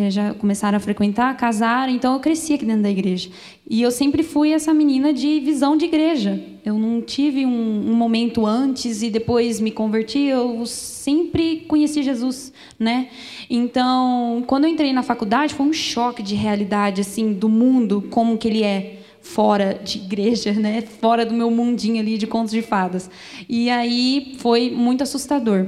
[0.09, 3.29] já começaram a frequentar, casaram, então eu cresci aqui dentro da igreja.
[3.69, 6.41] E eu sempre fui essa menina de visão de igreja.
[6.65, 12.51] Eu não tive um, um momento antes e depois me converti, eu sempre conheci Jesus,
[12.79, 13.09] né?
[13.49, 18.37] Então, quando eu entrei na faculdade, foi um choque de realidade, assim, do mundo, como
[18.37, 19.00] que ele é
[19.33, 20.81] fora de igreja, né?
[20.81, 23.09] Fora do meu mundinho ali de contos de fadas.
[23.47, 25.67] E aí foi muito assustador.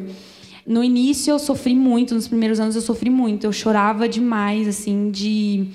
[0.65, 3.45] No início eu sofri muito, nos primeiros anos eu sofri muito.
[3.45, 5.67] Eu chorava demais, assim, de.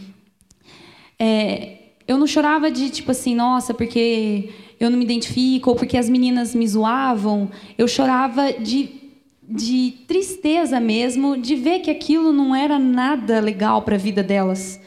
[1.18, 4.48] É, eu não chorava de tipo assim, nossa, porque
[4.81, 7.51] eu não me identifico, ou porque as meninas me zoavam.
[7.77, 8.88] Eu chorava de,
[9.42, 14.81] de tristeza mesmo, de ver que aquilo não era nada legal para a vida delas.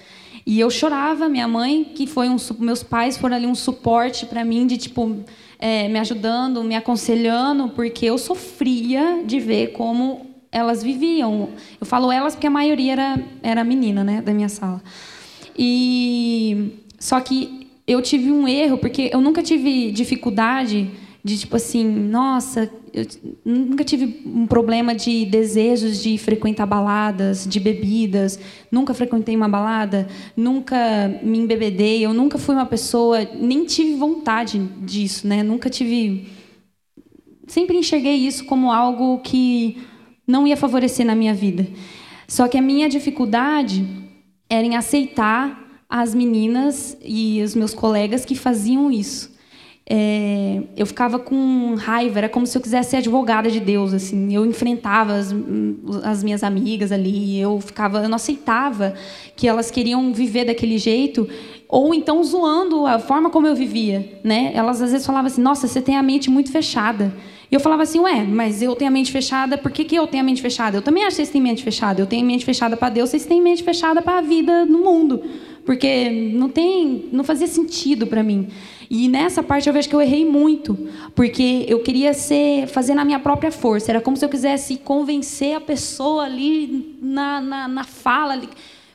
[0.46, 4.44] E eu chorava, minha mãe, que foi um meus pais foram ali um suporte para
[4.44, 5.24] mim de tipo
[5.60, 11.50] é, me ajudando, me aconselhando, porque eu sofria de ver como elas viviam.
[11.80, 14.82] Eu falo elas porque a maioria era, era menina, né, da minha sala.
[15.58, 20.90] E só que eu tive um erro, porque eu nunca tive dificuldade
[21.24, 23.06] de tipo assim, nossa, eu
[23.46, 28.40] nunca tive um problema de desejos de frequentar baladas, de bebidas,
[28.72, 34.60] nunca frequentei uma balada, nunca me embebedei, eu nunca fui uma pessoa, nem tive vontade
[34.82, 35.42] disso, né?
[35.42, 36.28] Nunca tive
[37.48, 39.78] sempre enxerguei isso como algo que
[40.28, 41.68] não ia favorecer na minha vida.
[42.28, 43.86] Só que a minha dificuldade
[44.50, 49.31] era em aceitar as meninas e os meus colegas que faziam isso
[49.94, 54.34] é, eu ficava com raiva, era como se eu quisesse ser advogada de Deus, assim.
[54.34, 55.36] Eu enfrentava as,
[56.06, 58.94] as minhas amigas ali, eu ficava, eu não aceitava
[59.36, 61.28] que elas queriam viver daquele jeito,
[61.68, 64.52] ou então zoando a forma como eu vivia, né?
[64.54, 67.14] Elas às vezes falavam assim: "Nossa, você tem a mente muito fechada".
[67.52, 70.08] E eu falava assim: "Ué, mas eu tenho a mente fechada, por que, que eu
[70.08, 70.78] tenho a mente fechada?
[70.78, 72.02] Eu também acho que vocês têm mente fechada.
[72.02, 75.22] Eu tenho mente fechada para Deus, vocês têm mente fechada para a vida no mundo"
[75.72, 78.50] porque não tem, não fazia sentido para mim.
[78.90, 80.78] E nessa parte eu vejo que eu errei muito,
[81.16, 83.90] porque eu queria ser fazer na minha própria força.
[83.90, 88.50] Era como se eu quisesse convencer a pessoa ali na, na, na fala, ali,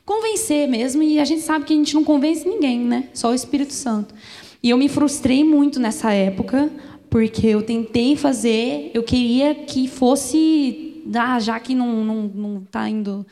[0.05, 1.01] convencer mesmo.
[1.01, 3.09] E a gente sabe que a gente não convence ninguém, né?
[3.11, 4.13] Só o Espírito Santo.
[4.61, 6.69] E eu me frustrei muito nessa época,
[7.09, 12.87] porque eu tentei fazer, eu queria que fosse, ah, já que não não, não tá
[12.87, 13.25] indo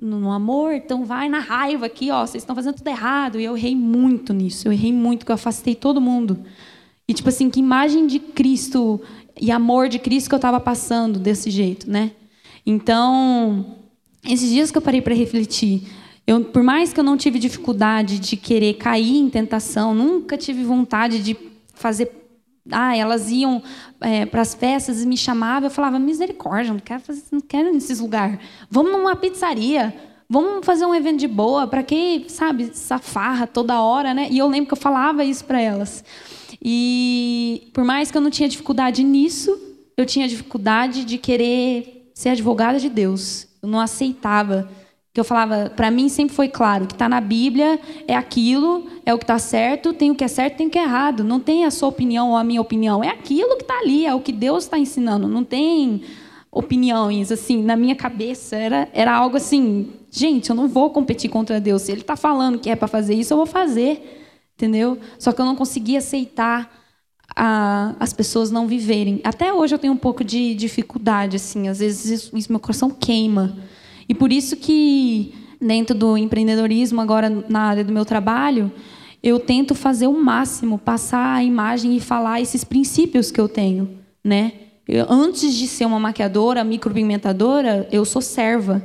[0.00, 3.38] no amor, então vai na raiva aqui, ó, vocês estão fazendo tudo errado.
[3.38, 6.38] E eu errei muito nisso, eu errei muito, que eu afastei todo mundo.
[7.06, 9.00] E tipo assim, que imagem de Cristo
[9.38, 12.12] e amor de Cristo que eu estava passando desse jeito, né?
[12.64, 13.76] Então,
[14.24, 15.82] esses dias que eu parei para refletir,
[16.26, 20.62] eu, por mais que eu não tive dificuldade de querer cair em tentação, nunca tive
[20.64, 21.36] vontade de
[21.74, 22.19] fazer
[22.70, 23.62] ah, elas iam
[24.00, 25.68] é, para as festas e me chamavam.
[25.68, 28.38] Eu falava, misericórdia, não quero, fazer, não quero nesses lugares.
[28.70, 29.94] Vamos numa pizzaria.
[30.28, 31.66] Vamos fazer um evento de boa.
[31.66, 34.28] Para que, sabe, essa farra toda hora, né?
[34.30, 36.04] E eu lembro que eu falava isso para elas.
[36.62, 39.58] E por mais que eu não tinha dificuldade nisso,
[39.96, 43.48] eu tinha dificuldade de querer ser advogada de Deus.
[43.62, 44.70] Eu não aceitava
[45.12, 49.12] que eu falava, para mim sempre foi claro que está na Bíblia é aquilo, é
[49.12, 51.24] o que está certo, tem o que é certo, tem o que é errado.
[51.24, 54.14] Não tem a sua opinião ou a minha opinião, é aquilo que está ali, é
[54.14, 55.26] o que Deus está ensinando.
[55.26, 56.02] Não tem
[56.52, 61.60] opiniões assim na minha cabeça era era algo assim, gente, eu não vou competir contra
[61.60, 61.82] Deus.
[61.82, 64.22] Se Ele está falando que é para fazer isso, eu vou fazer,
[64.54, 64.98] entendeu?
[65.18, 66.70] Só que eu não conseguia aceitar
[67.34, 69.20] a, as pessoas não viverem.
[69.24, 72.90] Até hoje eu tenho um pouco de dificuldade, assim, às vezes isso, isso meu coração
[72.90, 73.56] queima
[74.10, 78.72] e por isso que dentro do empreendedorismo agora na área do meu trabalho,
[79.22, 83.88] eu tento fazer o máximo, passar a imagem e falar esses princípios que eu tenho,
[84.24, 84.52] né?
[84.88, 88.84] Eu, antes de ser uma maquiadora, micropigmentadora, eu sou serva.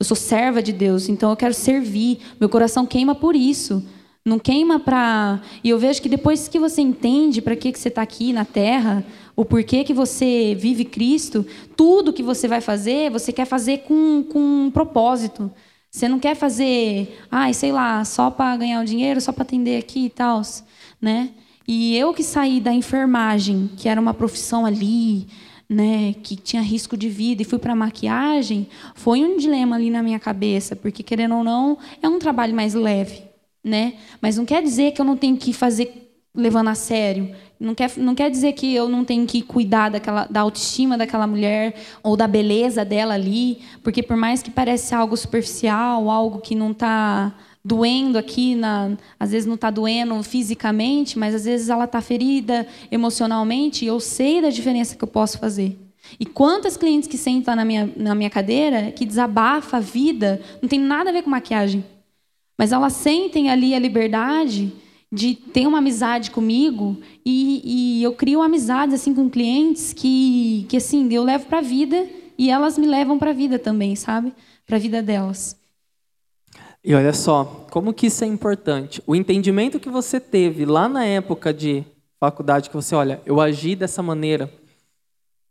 [0.00, 2.20] Eu sou serva de Deus, então eu quero servir.
[2.40, 3.86] Meu coração queima por isso.
[4.24, 5.42] Não queima para.
[5.62, 8.46] E eu vejo que depois que você entende para que, que você está aqui na
[8.46, 13.78] Terra, o porquê que você vive Cristo, tudo que você vai fazer, você quer fazer
[13.78, 15.50] com, com um propósito.
[15.90, 19.78] Você não quer fazer, ai, sei lá, só para ganhar o dinheiro, só para atender
[19.78, 20.40] aqui e tal,
[21.00, 21.30] né?
[21.68, 25.26] E eu que saí da enfermagem, que era uma profissão ali,
[25.68, 30.02] né, que tinha risco de vida e fui para maquiagem, foi um dilema ali na
[30.02, 33.22] minha cabeça, porque querendo ou não, é um trabalho mais leve,
[33.64, 33.94] né?
[34.20, 36.02] Mas não quer dizer que eu não tenho que fazer
[36.34, 37.34] levando a sério.
[37.62, 41.28] Não quer, não quer dizer que eu não tenho que cuidar daquela, da autoestima daquela
[41.28, 46.56] mulher ou da beleza dela ali, porque por mais que pareça algo superficial, algo que
[46.56, 47.32] não está
[47.64, 52.66] doendo aqui, na, às vezes não está doendo fisicamente, mas às vezes ela está ferida
[52.90, 55.78] emocionalmente, e eu sei da diferença que eu posso fazer.
[56.18, 60.68] E quantas clientes que sentam na minha, na minha cadeira, que desabafa a vida, não
[60.68, 61.84] tem nada a ver com maquiagem,
[62.58, 64.72] mas elas sentem ali a liberdade
[65.12, 70.78] de ter uma amizade comigo e, e eu crio amizades assim com clientes que, que
[70.78, 74.32] assim eu levo para a vida e elas me levam para a vida também, sabe?
[74.66, 75.54] Para a vida delas.
[76.82, 79.02] E olha só, como que isso é importante.
[79.06, 81.84] O entendimento que você teve lá na época de
[82.18, 84.50] faculdade, que você, olha, eu agi dessa maneira,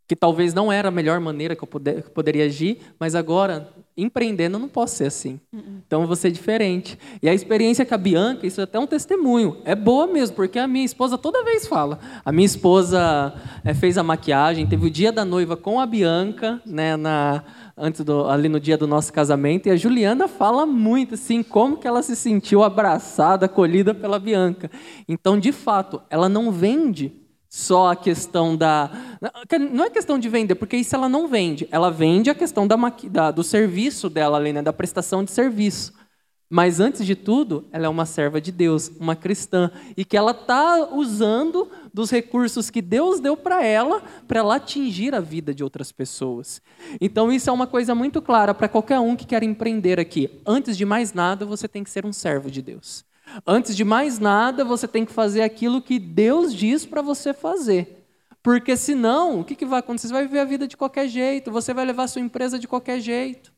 [0.08, 3.72] que talvez não era a melhor maneira que eu, que eu poderia agir, mas agora,
[3.96, 5.40] empreendendo, eu não posso ser assim.
[5.52, 5.80] Uhum.
[5.86, 6.98] Então, eu vou ser diferente.
[7.22, 9.58] E a experiência com a Bianca, isso é até um testemunho.
[9.64, 11.98] É boa mesmo, porque a minha esposa toda vez fala.
[12.24, 16.60] A minha esposa é, fez a maquiagem, teve o dia da noiva com a Bianca,
[16.64, 17.44] né, na,
[17.76, 21.76] antes do, ali no dia do nosso casamento, e a Juliana fala muito, assim, como
[21.76, 24.70] que ela se sentiu abraçada, acolhida pela Bianca.
[25.08, 27.21] Então, de fato, ela não vende
[27.54, 28.90] só a questão da.
[29.70, 31.68] Não é questão de vender, porque isso ela não vende.
[31.70, 32.76] Ela vende a questão da,
[33.10, 34.62] da do serviço dela ali, né?
[34.62, 35.92] da prestação de serviço.
[36.48, 40.30] Mas antes de tudo, ela é uma serva de Deus, uma cristã, e que ela
[40.30, 45.62] está usando dos recursos que Deus deu para ela, para ela atingir a vida de
[45.62, 46.62] outras pessoas.
[47.02, 50.40] Então isso é uma coisa muito clara para qualquer um que quer empreender aqui.
[50.46, 53.04] Antes de mais nada, você tem que ser um servo de Deus.
[53.46, 58.06] Antes de mais nada, você tem que fazer aquilo que Deus diz para você fazer.
[58.42, 60.08] Porque senão, o que, que vai acontecer?
[60.08, 62.66] Você vai viver a vida de qualquer jeito, você vai levar a sua empresa de
[62.66, 63.52] qualquer jeito.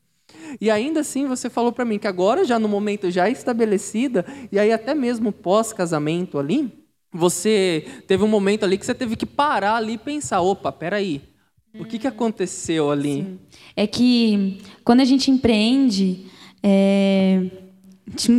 [0.61, 4.59] E ainda assim, você falou para mim que agora, já no momento já estabelecida, e
[4.59, 6.71] aí até mesmo pós-casamento ali,
[7.11, 11.21] você teve um momento ali que você teve que parar ali e pensar: opa, peraí,
[11.79, 13.23] o que, que aconteceu ali?
[13.23, 13.39] Sim.
[13.75, 16.25] É que quando a gente empreende,
[16.61, 17.43] é,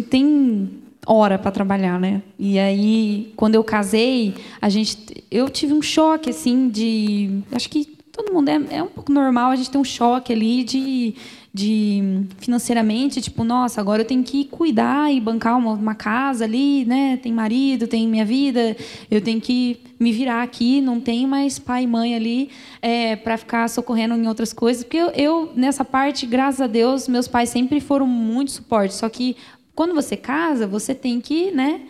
[0.08, 2.22] tem hora para trabalhar, né?
[2.38, 7.96] E aí, quando eu casei, a gente, eu tive um choque assim de, acho que
[8.16, 11.14] todo mundo é, é um pouco normal a gente ter um choque ali de,
[11.52, 16.84] de financeiramente, tipo, nossa, agora eu tenho que cuidar e bancar uma, uma casa ali,
[16.86, 17.18] né?
[17.18, 18.76] Tem marido, tem minha vida,
[19.10, 23.36] eu tenho que me virar aqui, não tem mais pai e mãe ali é, para
[23.36, 27.48] ficar socorrendo em outras coisas, porque eu, eu, nessa parte, graças a Deus, meus pais
[27.48, 29.36] sempre foram muito suporte, só que
[29.76, 31.88] quando você casa, você tem que, né,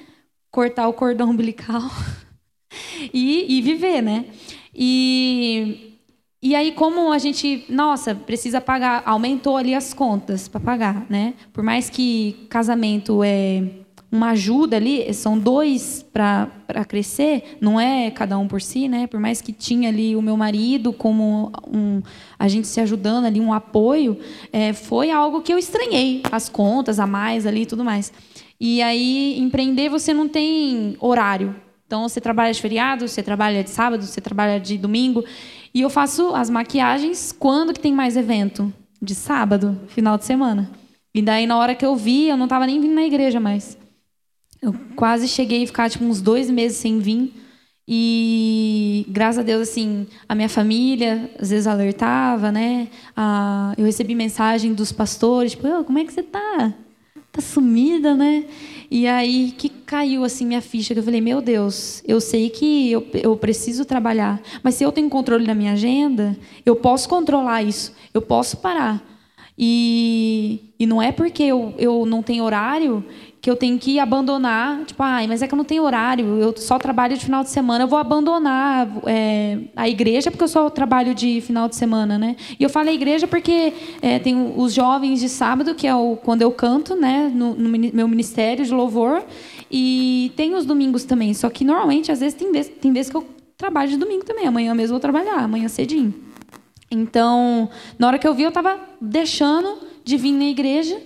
[0.50, 1.82] cortar o cordão umbilical
[3.12, 4.26] e, e viver, né?
[4.74, 5.98] E,
[6.42, 11.34] e aí, como a gente, nossa, precisa pagar, aumentou ali as contas para pagar, né?
[11.52, 13.62] Por mais que casamento é
[14.10, 16.48] uma ajuda ali, são dois para
[16.86, 19.06] crescer, não é cada um por si, né?
[19.06, 22.00] Por mais que tinha ali o meu marido como um,
[22.38, 24.18] a gente se ajudando ali, um apoio,
[24.52, 28.12] é, foi algo que eu estranhei, as contas a mais ali e tudo mais.
[28.60, 31.54] E aí, empreender, você não tem horário.
[31.86, 35.24] Então, você trabalha de feriado, você trabalha de sábado, você trabalha de domingo.
[35.74, 38.72] E eu faço as maquiagens quando que tem mais evento?
[39.00, 40.70] De sábado, final de semana.
[41.14, 43.76] E daí, na hora que eu vi, eu não estava nem vindo na igreja mais.
[44.66, 47.32] Eu quase cheguei a ficar tipo, uns dois meses sem vir.
[47.86, 52.88] E graças a Deus, assim, a minha família às vezes alertava, né?
[53.16, 56.74] Ah, eu recebi mensagem dos pastores, tipo, como é que você tá?
[57.30, 58.44] Tá sumida, né?
[58.90, 62.90] E aí que caiu assim minha ficha, que eu falei, meu Deus, eu sei que
[62.90, 67.62] eu, eu preciso trabalhar, mas se eu tenho controle da minha agenda, eu posso controlar
[67.62, 69.00] isso, eu posso parar.
[69.58, 73.02] E, e não é porque eu, eu não tenho horário
[73.46, 76.52] que eu tenho que abandonar, tipo, ai, mas é que eu não tenho horário, eu
[76.56, 80.68] só trabalho de final de semana, eu vou abandonar é, a igreja porque eu só
[80.68, 82.34] trabalho de final de semana, né?
[82.58, 83.72] E eu falo a igreja porque
[84.02, 87.68] é, tem os jovens de sábado, que é o, quando eu canto, né, no, no
[87.68, 89.22] meu ministério de louvor,
[89.70, 93.16] e tem os domingos também, só que normalmente, às vezes, tem vezes, tem vezes que
[93.16, 93.24] eu
[93.56, 96.12] trabalho de domingo também, amanhã mesmo eu vou trabalhar, amanhã cedinho.
[96.90, 101.00] Então, na hora que eu vi, eu estava deixando de vir na igreja,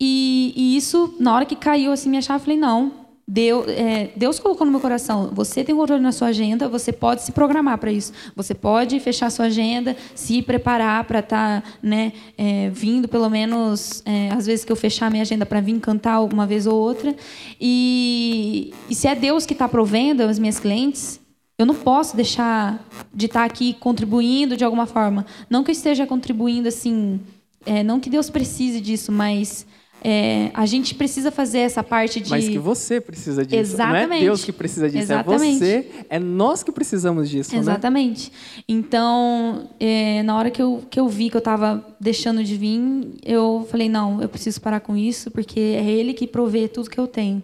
[0.00, 4.12] e, e, isso, na hora que caiu assim minha chave, eu falei, não, Deus, é,
[4.14, 7.76] Deus colocou no meu coração, você tem controle na sua agenda, você pode se programar
[7.76, 8.12] para isso.
[8.36, 14.00] Você pode fechar sua agenda, se preparar para estar tá, né, é, vindo, pelo menos,
[14.04, 17.16] é, às vezes que eu fechar minha agenda para vir cantar uma vez ou outra.
[17.60, 21.18] E, e se é Deus que está provendo as minhas clientes,
[21.58, 25.26] eu não posso deixar de estar tá aqui contribuindo de alguma forma.
[25.50, 27.18] Não que eu esteja contribuindo assim,
[27.64, 29.66] é, não que Deus precise disso, mas
[30.08, 32.30] é, a gente precisa fazer essa parte de.
[32.30, 33.56] Mas que você precisa disso.
[33.56, 34.08] Exatamente.
[34.08, 35.64] Não é Deus que precisa disso, Exatamente.
[35.64, 37.52] é você, é nós que precisamos disso.
[37.52, 37.58] Né?
[37.58, 38.30] Exatamente.
[38.30, 38.62] Né?
[38.68, 43.18] Então, é, na hora que eu, que eu vi que eu estava deixando de vir,
[43.24, 47.00] eu falei: não, eu preciso parar com isso, porque é Ele que provê tudo que
[47.00, 47.42] eu tenho.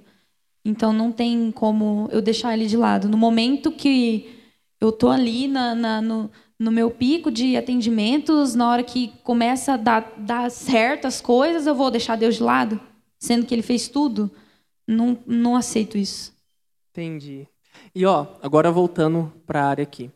[0.64, 3.08] Então, não tem como eu deixar Ele de lado.
[3.08, 4.38] No momento que
[4.80, 6.30] eu tô ali na, na no,
[6.62, 11.74] no meu pico de atendimentos, na hora que começa a dar, dar certas coisas, eu
[11.74, 12.80] vou deixar Deus de lado,
[13.18, 14.30] sendo que Ele fez tudo.
[14.86, 16.32] Não, não aceito isso.
[16.92, 17.48] Entendi.
[17.92, 20.08] E ó, agora voltando para a área aqui.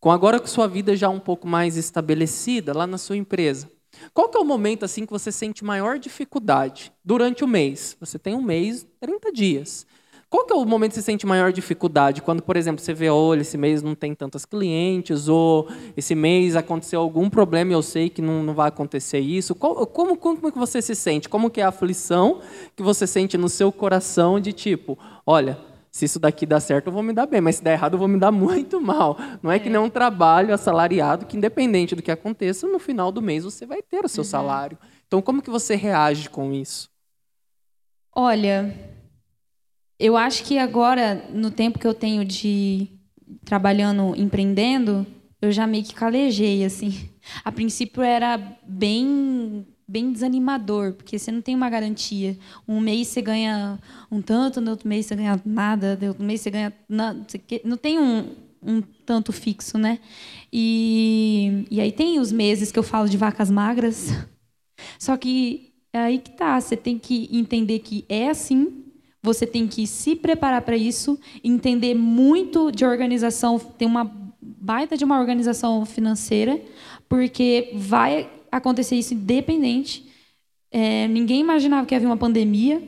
[0.00, 3.70] Com agora com sua vida já um pouco mais estabelecida lá na sua empresa,
[4.12, 7.96] qual que é o momento assim que você sente maior dificuldade durante o mês?
[8.00, 9.86] Você tem um mês, 30 dias.
[10.32, 12.22] Qual que é o momento que você sente maior dificuldade?
[12.22, 16.56] Quando, por exemplo, você vê, olha, esse mês não tem tantas clientes, ou esse mês
[16.56, 19.54] aconteceu algum problema e eu sei que não, não vai acontecer isso.
[19.54, 21.28] Qual, como, como que você se sente?
[21.28, 22.40] Como que é a aflição
[22.74, 25.58] que você sente no seu coração de tipo, olha,
[25.90, 27.98] se isso daqui dá certo, eu vou me dar bem, mas se der errado, eu
[27.98, 29.18] vou me dar muito mal.
[29.42, 29.58] Não é, é.
[29.58, 33.66] que nem um trabalho assalariado que, independente do que aconteça, no final do mês você
[33.66, 34.30] vai ter o seu uhum.
[34.30, 34.78] salário.
[35.06, 36.88] Então, como que você reage com isso?
[38.14, 38.91] Olha,
[40.02, 42.88] eu acho que agora, no tempo que eu tenho de
[43.44, 45.06] trabalhando, empreendendo,
[45.40, 47.08] eu já meio que calejei, assim.
[47.44, 48.36] A princípio era
[48.66, 52.36] bem bem desanimador, porque você não tem uma garantia.
[52.66, 53.78] Um mês você ganha
[54.10, 57.24] um tanto, no outro mês você ganha nada, no outro mês você ganha nada.
[57.62, 60.00] Não tem um, um tanto fixo, né?
[60.52, 64.08] E, e aí tem os meses que eu falo de vacas magras.
[64.98, 68.81] Só que é aí que tá, você tem que entender que é assim
[69.22, 74.04] você tem que se preparar para isso, entender muito de organização, tem uma
[74.40, 76.60] baita de uma organização financeira,
[77.08, 80.10] porque vai acontecer isso independente.
[80.70, 82.82] É, ninguém imaginava que havia uma pandemia.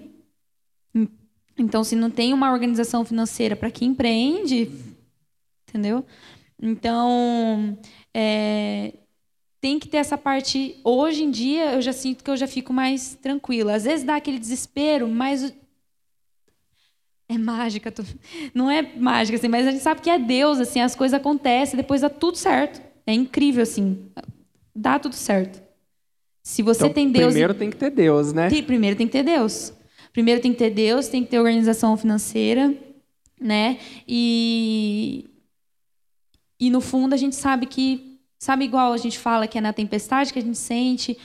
[1.57, 4.69] Então, se não tem uma organização financeira para quem empreende,
[5.69, 6.05] entendeu?
[6.61, 7.79] Então,
[8.13, 8.95] é,
[9.61, 10.81] tem que ter essa parte.
[10.83, 13.75] Hoje em dia, eu já sinto que eu já fico mais tranquila.
[13.75, 15.55] Às vezes dá aquele desespero, mas
[17.29, 17.93] é mágica,
[18.55, 21.77] não é mágica assim, mas a gente sabe que é Deus, assim, as coisas acontecem,
[21.77, 22.83] depois dá tudo certo.
[23.07, 24.11] É incrível assim,
[24.75, 25.63] dá tudo certo.
[26.43, 28.51] Se você então, tem Deus, primeiro tem que ter Deus, né?
[28.51, 29.73] Tem, primeiro tem que ter Deus.
[30.13, 32.75] Primeiro tem que ter Deus, tem que ter organização financeira,
[33.41, 33.79] né?
[34.07, 35.29] E
[36.61, 39.73] e no fundo a gente sabe que sabe igual a gente fala que é na
[39.73, 41.19] tempestade que a gente sente,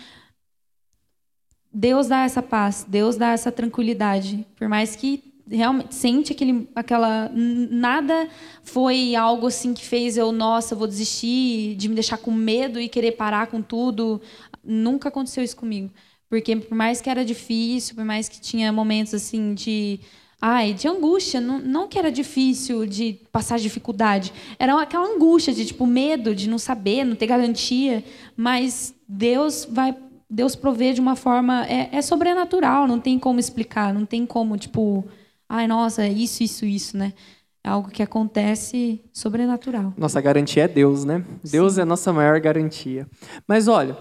[1.72, 7.32] Deus dá essa paz, Deus dá essa tranquilidade, por mais que realmente sente aquele, aquela
[7.34, 8.30] nada
[8.64, 12.88] foi algo assim que fez eu nossa vou desistir de me deixar com medo e
[12.88, 14.22] querer parar com tudo.
[14.64, 15.92] Nunca aconteceu isso comigo
[16.30, 20.00] porque por mais que era difícil por mais que tinha momentos assim de
[20.40, 25.66] ai de angústia não, não que era difícil de passar dificuldade era aquela angústia de
[25.66, 28.04] tipo medo de não saber não ter garantia
[28.38, 29.96] mas Deus vai
[30.30, 34.56] Deus provê de uma forma é, é sobrenatural não tem como explicar não tem como
[34.56, 35.06] tipo
[35.50, 37.14] ai, nossa, isso, isso, isso, né?
[37.64, 39.94] É algo que acontece sobrenatural.
[39.98, 41.26] Nossa garantia é Deus, né?
[41.44, 41.52] Sim.
[41.52, 43.06] Deus é a nossa maior garantia.
[43.46, 43.98] Mas olha,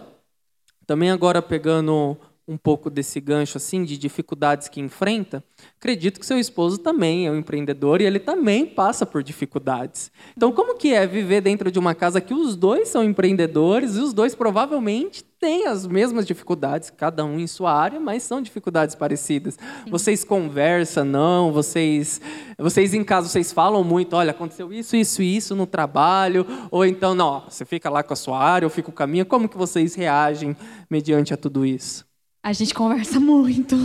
[0.86, 2.16] também agora pegando
[2.49, 5.44] um pouco desse gancho assim de dificuldades que enfrenta,
[5.78, 10.11] acredito que seu esposo também é um empreendedor e ele também passa por dificuldades.
[10.34, 14.01] Então, como que é viver dentro de uma casa que os dois são empreendedores e
[14.01, 18.94] os dois provavelmente tem as mesmas dificuldades, cada um em sua área, mas são dificuldades
[18.94, 19.55] parecidas.
[19.55, 19.90] Sim.
[19.90, 21.53] Vocês conversam, não?
[21.53, 22.20] Vocês,
[22.59, 26.84] vocês em casa, vocês falam muito, olha, aconteceu isso, isso e isso no trabalho, ou
[26.84, 29.24] então, não, você fica lá com a sua área, eu fico com a minha.
[29.24, 30.57] Como que vocês reagem
[30.90, 32.08] mediante a tudo isso?
[32.49, 33.76] A gente conversa muito,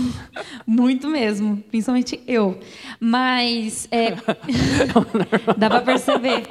[0.66, 2.58] muito mesmo, principalmente eu.
[2.98, 4.12] Mas é,
[5.60, 6.48] dá para perceber.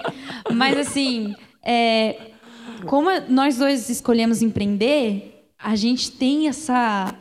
[0.52, 2.32] Mas assim, é,
[2.84, 7.14] como nós dois escolhemos empreender, a gente tem essa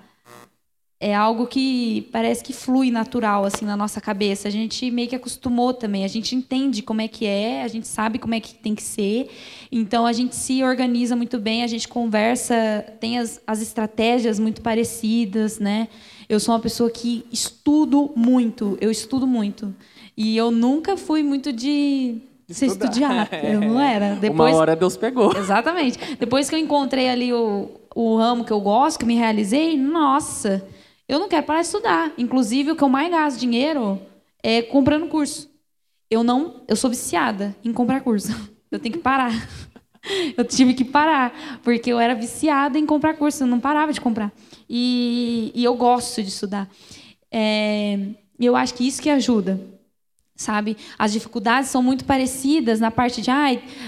[1.02, 4.48] é algo que parece que flui natural assim na nossa cabeça.
[4.48, 6.06] A gente meio que acostumou também.
[6.06, 8.84] A gente entende como é que é, a gente sabe como é que tem que
[8.84, 9.28] ser.
[9.72, 14.62] Então a gente se organiza muito bem, a gente conversa, tem as, as estratégias muito
[14.62, 15.88] parecidas, né?
[16.30, 19.74] Eu sou uma pessoa que estudo muito, eu estudo muito.
[20.16, 23.28] E eu nunca fui muito de você estudar.
[23.44, 24.16] Eu não era.
[24.16, 25.36] Depois, Uma hora Deus pegou.
[25.36, 25.98] Exatamente.
[26.20, 30.62] Depois que eu encontrei ali o, o ramo que eu gosto, que me realizei, nossa,
[31.12, 32.14] eu não quero parar de estudar.
[32.18, 34.02] Inclusive, o que eu mais gasto dinheiro
[34.42, 35.52] é comprando curso.
[36.10, 38.30] Eu não, eu sou viciada em comprar curso.
[38.72, 39.34] Eu tenho que parar.
[40.38, 44.02] Eu tive que parar, porque eu era viciada em comprar curso, eu não parava de
[44.02, 44.32] comprar.
[44.68, 46.68] E, e eu gosto de estudar.
[47.30, 48.00] É,
[48.40, 49.62] eu acho que isso que ajuda
[50.42, 50.76] sabe?
[50.98, 53.32] As dificuldades são muito parecidas na parte de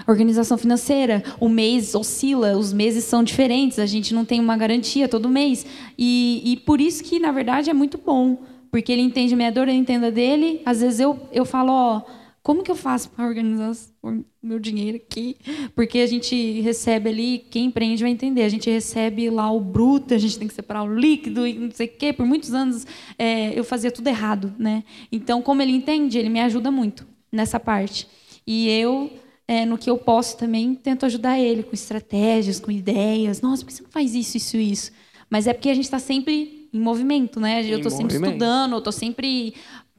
[0.07, 5.07] organização financeira, o mês oscila, os meses são diferentes, a gente não tem uma garantia
[5.07, 5.65] todo mês.
[5.97, 8.37] E, e por isso que, na verdade, é muito bom,
[8.71, 10.61] porque ele entende minha dor, eu entendo a dele.
[10.65, 12.01] Às vezes eu, eu falo, ó,
[12.43, 13.73] como que eu faço para organizar
[14.03, 15.37] o meu dinheiro aqui?
[15.73, 20.13] Porque a gente recebe ali, quem empreende vai entender, a gente recebe lá o bruto,
[20.13, 22.11] a gente tem que separar o líquido e não sei o quê.
[22.11, 22.85] Por muitos anos
[23.17, 24.83] é, eu fazia tudo errado, né?
[25.09, 28.09] Então, como ele entende, ele me ajuda muito nessa parte.
[28.45, 29.09] E eu,
[29.47, 33.39] é, no que eu posso também, tento ajudar ele com estratégias, com ideias.
[33.39, 34.91] Nossa, por que você não faz isso, isso, isso?
[35.29, 37.63] Mas é porque a gente está sempre em movimento, né?
[37.65, 39.53] Eu estou sempre estudando, eu estou sempre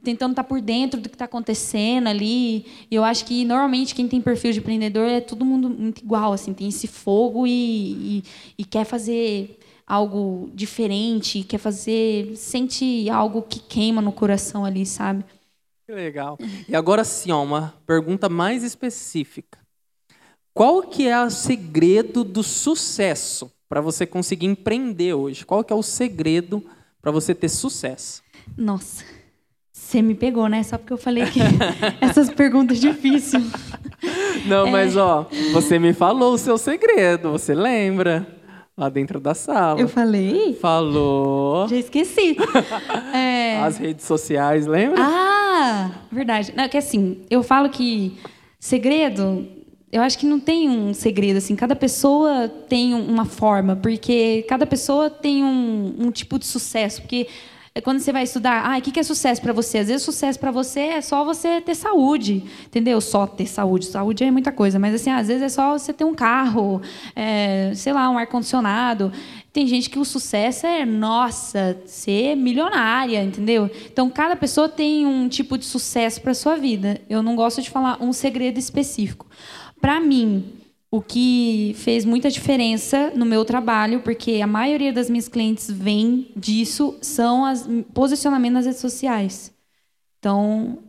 [0.05, 2.65] tentando estar tá por dentro do que está acontecendo ali.
[2.89, 6.31] E eu acho que normalmente quem tem perfil de empreendedor é todo mundo muito igual,
[6.31, 8.23] assim, tem esse fogo e, e,
[8.59, 15.23] e quer fazer algo diferente, quer fazer, sente algo que queima no coração ali, sabe?
[15.85, 16.37] Que legal.
[16.67, 19.59] E agora sim, ó, uma pergunta mais específica.
[20.53, 25.45] Qual que é o segredo do sucesso para você conseguir empreender hoje?
[25.45, 26.63] Qual que é o segredo
[27.01, 28.23] para você ter sucesso?
[28.57, 29.03] Nossa,
[29.85, 30.63] você me pegou, né?
[30.63, 31.39] Só porque eu falei que
[32.01, 33.43] essas perguntas difíceis.
[34.47, 34.71] Não, é...
[34.71, 38.27] mas ó, você me falou o seu segredo, você lembra?
[38.75, 39.79] Lá dentro da sala.
[39.79, 40.57] Eu falei?
[40.59, 41.67] Falou.
[41.67, 42.35] Já esqueci.
[43.13, 43.59] é...
[43.59, 44.97] As redes sociais, lembra?
[44.99, 46.51] Ah, verdade.
[46.57, 48.17] Não, que assim, eu falo que
[48.59, 49.47] segredo,
[49.91, 51.55] eu acho que não tem um segredo assim.
[51.55, 57.27] Cada pessoa tem uma forma, porque cada pessoa tem um, um tipo de sucesso, porque
[57.27, 59.79] é quando você vai estudar, ah, o que é sucesso para você?
[59.79, 63.01] Às vezes sucesso para você é só você ter saúde, entendeu?
[63.01, 63.87] Só ter saúde.
[63.87, 66.81] Saúde é muita coisa, mas assim, às vezes é só você ter um carro,
[67.13, 69.11] é, sei lá, um ar-condicionado.
[69.51, 73.69] Tem gente que o sucesso é, nossa, ser milionária, entendeu?
[73.91, 77.01] Então, cada pessoa tem um tipo de sucesso para sua vida.
[77.09, 79.27] Eu não gosto de falar um segredo específico.
[79.81, 80.45] Para mim,
[80.91, 86.31] o que fez muita diferença no meu trabalho, porque a maioria das minhas clientes vem
[86.35, 89.53] disso, são as posicionamento nas redes sociais.
[90.19, 90.79] Então,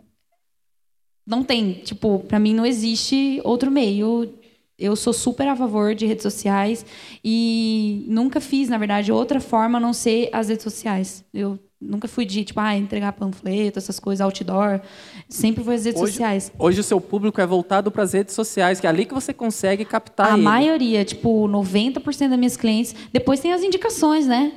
[1.27, 4.33] não tem, tipo, para mim não existe outro meio.
[4.79, 6.85] Eu sou super a favor de redes sociais
[7.25, 11.25] e nunca fiz, na verdade, outra forma a não ser as redes sociais.
[11.33, 14.81] Eu Nunca fui de, tipo, ah, entregar panfleto, essas coisas, outdoor.
[15.29, 16.53] Sempre foi as redes hoje, sociais.
[16.59, 19.33] Hoje o seu público é voltado para as redes sociais, que é ali que você
[19.35, 20.43] consegue captar A ele.
[20.43, 22.95] maioria, tipo, 90% das minhas clientes.
[23.13, 24.53] Depois tem as indicações, né?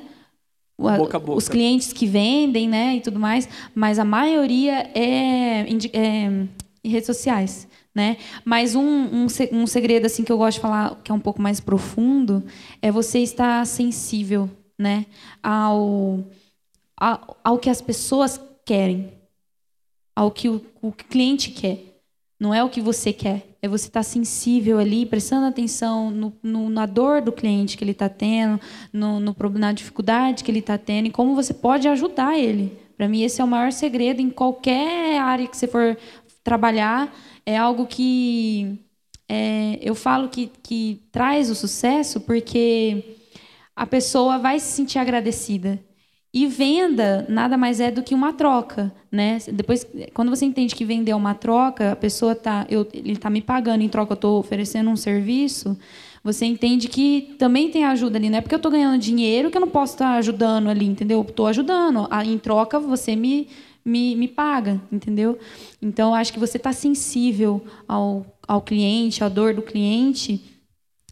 [0.78, 1.38] Boca a boca.
[1.38, 3.50] Os clientes que vendem, né, e tudo mais.
[3.76, 6.50] Mas a maioria é, é
[6.84, 7.68] em redes sociais.
[7.94, 8.16] Né?
[8.46, 11.42] Mas um, um, um segredo assim que eu gosto de falar, que é um pouco
[11.42, 12.44] mais profundo,
[12.82, 15.06] é você estar sensível né,
[15.44, 16.24] ao
[17.00, 19.14] ao que as pessoas querem,
[20.16, 21.90] ao que o, o cliente quer.
[22.40, 23.46] Não é o que você quer.
[23.62, 27.84] É você estar tá sensível ali, prestando atenção no, no, na dor do cliente que
[27.84, 28.60] ele está tendo,
[28.94, 32.78] no, no, na dificuldade que ele está tendo e como você pode ajudar ele.
[32.96, 35.98] Para mim, esse é o maior segredo em qualquer área que você for
[36.44, 37.14] trabalhar.
[37.46, 38.80] É algo que
[39.28, 43.18] é, eu falo que, que traz o sucesso porque
[43.76, 45.80] a pessoa vai se sentir agradecida.
[46.32, 49.40] E venda nada mais é do que uma troca, né?
[49.52, 53.32] Depois, quando você entende que vender é uma troca, a pessoa tá, eu, ele está
[53.32, 55.76] me pagando em troca, eu estou oferecendo um serviço.
[56.24, 58.30] você entende que também tem ajuda ali.
[58.30, 61.22] Não é porque eu estou ganhando dinheiro que eu não posso estar ajudando ali, entendeu?
[61.22, 62.08] Estou ajudando.
[62.24, 63.48] Em troca, você me,
[63.84, 65.40] me, me paga, entendeu?
[65.82, 70.44] Então, acho que você está sensível ao, ao cliente, à dor do cliente,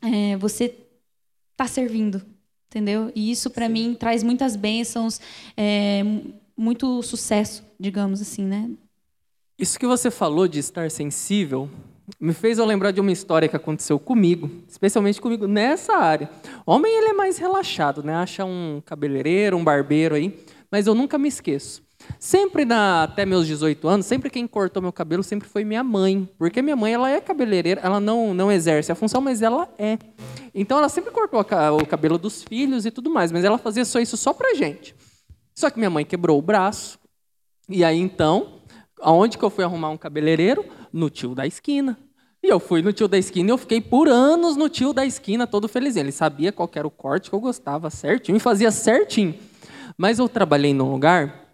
[0.03, 0.75] é, você
[1.53, 2.21] está servindo,
[2.67, 3.11] entendeu?
[3.15, 5.19] E isso, para mim, traz muitas bênçãos,
[5.55, 6.03] é,
[6.55, 8.69] muito sucesso, digamos assim, né?
[9.57, 11.69] Isso que você falou de estar sensível
[12.19, 16.29] me fez eu lembrar de uma história que aconteceu comigo, especialmente comigo nessa área.
[16.65, 18.13] Homem ele é mais relaxado, né?
[18.15, 20.37] Acha um cabeleireiro, um barbeiro aí,
[20.71, 21.86] mas eu nunca me esqueço.
[22.19, 26.29] Sempre na, até meus 18 anos, sempre quem cortou meu cabelo sempre foi minha mãe,
[26.37, 29.97] porque minha mãe ela é cabeleireira, ela não não exerce a função, mas ela é.
[30.53, 33.99] Então ela sempre cortou o cabelo dos filhos e tudo mais, mas ela fazia só
[33.99, 34.95] isso só pra gente.
[35.55, 36.99] Só que minha mãe quebrou o braço.
[37.69, 38.61] E aí então,
[39.01, 40.63] aonde que eu fui arrumar um cabeleireiro?
[40.93, 41.97] No tio da esquina.
[42.43, 45.05] E eu fui no tio da esquina e eu fiquei por anos no tio da
[45.05, 46.03] esquina, todo felizinho.
[46.03, 49.35] Ele sabia qual era o corte que eu gostava certinho e fazia certinho.
[49.97, 51.46] Mas eu trabalhei num lugar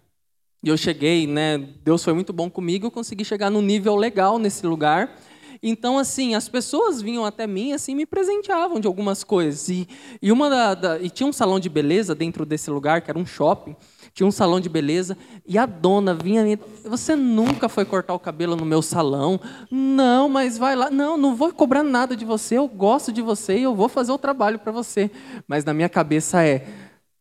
[0.64, 1.58] e eu cheguei, né?
[1.84, 5.16] Deus foi muito bom comigo, eu consegui chegar num nível legal nesse lugar.
[5.62, 9.68] Então, assim, as pessoas vinham até mim assim me presenteavam de algumas coisas.
[9.68, 9.86] E,
[10.20, 13.18] e, uma da, da, e tinha um salão de beleza dentro desse lugar, que era
[13.18, 13.76] um shopping
[14.14, 18.54] tinha um salão de beleza e a dona vinha, você nunca foi cortar o cabelo
[18.54, 19.40] no meu salão?
[19.68, 20.88] Não, mas vai lá.
[20.88, 24.12] Não, não vou cobrar nada de você, eu gosto de você e eu vou fazer
[24.12, 25.10] o trabalho para você.
[25.48, 26.64] Mas na minha cabeça é,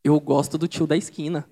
[0.04, 1.50] eu gosto do tio da esquina.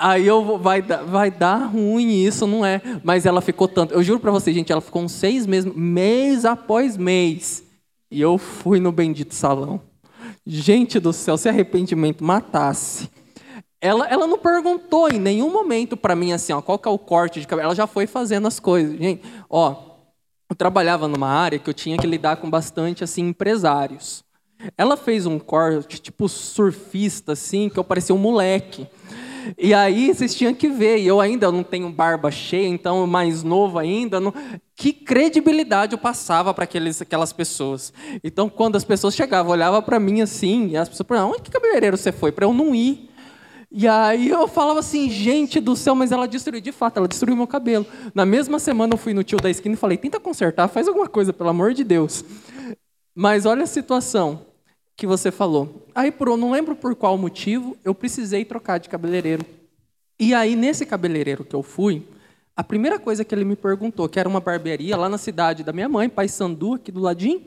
[0.00, 2.80] Aí eu vai, vai dar ruim isso, não é?
[3.04, 3.92] Mas ela ficou tanto.
[3.92, 7.62] Eu juro para você, gente, ela ficou uns seis meses, mês após mês.
[8.10, 9.78] E eu fui no bendito salão.
[10.46, 13.10] Gente do céu, se arrependimento matasse,
[13.78, 16.98] ela, ela não perguntou em nenhum momento para mim assim, ó, qual que é o
[16.98, 17.66] corte de cabelo.
[17.66, 18.98] Ela já foi fazendo as coisas.
[18.98, 19.76] Gente, ó,
[20.48, 24.24] eu trabalhava numa área que eu tinha que lidar com bastante assim empresários.
[24.76, 28.86] Ela fez um corte tipo surfista assim, que eu parecia um moleque.
[29.58, 33.42] E aí vocês tinham que ver, e eu ainda não tenho barba cheia, então mais
[33.42, 34.32] novo ainda, não...
[34.76, 37.92] que credibilidade eu passava para aquelas pessoas.
[38.22, 41.50] Então quando as pessoas chegavam, olhavam para mim assim, e as pessoas falavam, onde que
[41.50, 42.32] cabeleireiro você foi?
[42.32, 43.08] Para eu não ir.
[43.72, 47.36] E aí eu falava assim, gente do céu, mas ela destruiu, de fato, ela destruiu
[47.36, 47.86] meu cabelo.
[48.12, 51.06] Na mesma semana eu fui no tio da esquina e falei, tenta consertar, faz alguma
[51.06, 52.24] coisa, pelo amor de Deus.
[53.14, 54.49] Mas olha a situação
[55.00, 55.86] que você falou.
[55.94, 59.46] Aí, por, não lembro por qual motivo, eu precisei trocar de cabeleireiro.
[60.18, 62.06] E aí, nesse cabeleireiro que eu fui,
[62.54, 65.72] a primeira coisa que ele me perguntou, que era uma barbearia lá na cidade da
[65.72, 67.42] minha mãe, Pai Sandu, aqui do ladinho,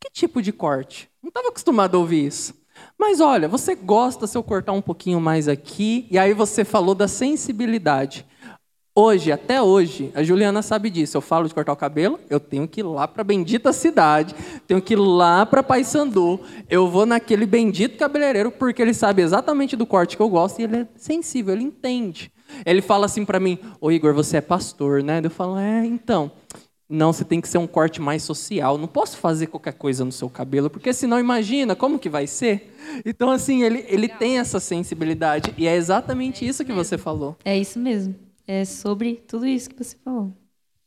[0.00, 1.10] que tipo de corte?
[1.22, 2.54] Não estava acostumado a ouvir isso.
[2.98, 6.94] Mas olha, você gosta se eu cortar um pouquinho mais aqui, e aí você falou
[6.94, 8.24] da sensibilidade.
[8.96, 11.16] Hoje, até hoje, a Juliana sabe disso.
[11.16, 14.36] Eu falo de cortar o cabelo, eu tenho que ir lá para a bendita cidade,
[14.68, 16.38] tenho que ir lá para Paysandu.
[16.70, 20.62] Eu vou naquele bendito cabeleireiro porque ele sabe exatamente do corte que eu gosto e
[20.62, 22.30] ele é sensível, ele entende.
[22.64, 26.30] Ele fala assim para mim: "Ô Igor, você é pastor, né?" Eu falo: "É, então,
[26.88, 28.78] não, você tem que ser um corte mais social.
[28.78, 32.72] Não posso fazer qualquer coisa no seu cabelo, porque senão imagina como que vai ser.
[33.04, 35.52] Então, assim, ele, ele tem essa sensibilidade.
[35.58, 37.36] E é exatamente isso que você falou.
[37.44, 38.14] É isso mesmo.
[38.46, 40.32] É sobre tudo isso que você falou.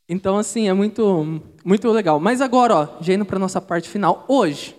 [0.09, 2.19] Então, assim, é muito, muito legal.
[2.19, 4.25] Mas agora, ó, já indo para nossa parte final.
[4.27, 4.75] Hoje,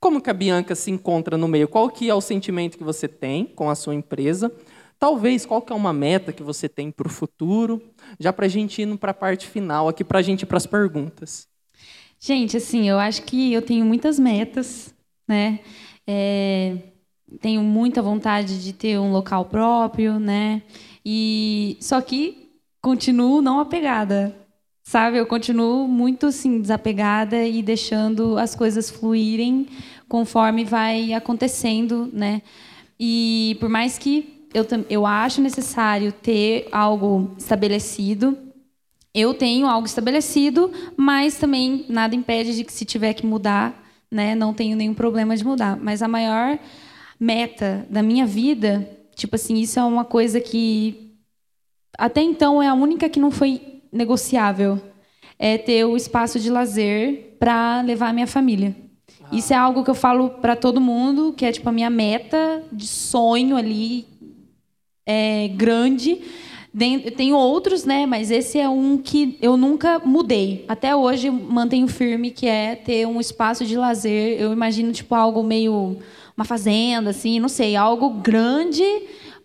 [0.00, 1.68] como que a Bianca se encontra no meio?
[1.68, 4.50] Qual que é o sentimento que você tem com a sua empresa?
[4.98, 7.82] Talvez qual que é uma meta que você tem para o futuro,
[8.18, 10.56] já para a gente ir para a parte final, aqui para a gente ir para
[10.56, 11.48] as perguntas.
[12.20, 14.94] Gente, assim, eu acho que eu tenho muitas metas,
[15.26, 15.58] né?
[16.06, 16.78] É,
[17.40, 20.62] tenho muita vontade de ter um local próprio, né?
[21.04, 22.50] E só que
[22.80, 24.34] continuo não apegada,
[24.82, 25.18] sabe?
[25.18, 29.66] Eu continuo muito assim desapegada e deixando as coisas fluírem
[30.08, 32.42] conforme vai acontecendo, né?
[32.98, 38.36] E por mais que eu, eu acho necessário ter algo estabelecido.
[39.14, 44.34] Eu tenho algo estabelecido, mas também nada impede de que se tiver que mudar, né,
[44.34, 45.76] não tenho nenhum problema de mudar.
[45.76, 46.58] Mas a maior
[47.18, 51.12] meta da minha vida, tipo assim, isso é uma coisa que
[51.98, 54.80] até então é a única que não foi negociável,
[55.38, 58.74] é ter o espaço de lazer para levar a minha família.
[59.30, 62.62] Isso é algo que eu falo para todo mundo, que é tipo a minha meta
[62.70, 64.06] de sonho ali,
[65.06, 66.20] é, grande.
[67.16, 68.06] Tenho outros, né?
[68.06, 70.64] Mas esse é um que eu nunca mudei.
[70.68, 74.40] Até hoje mantenho firme que é ter um espaço de lazer.
[74.40, 75.98] Eu imagino tipo algo meio
[76.36, 78.84] uma fazenda, assim, não sei, algo grande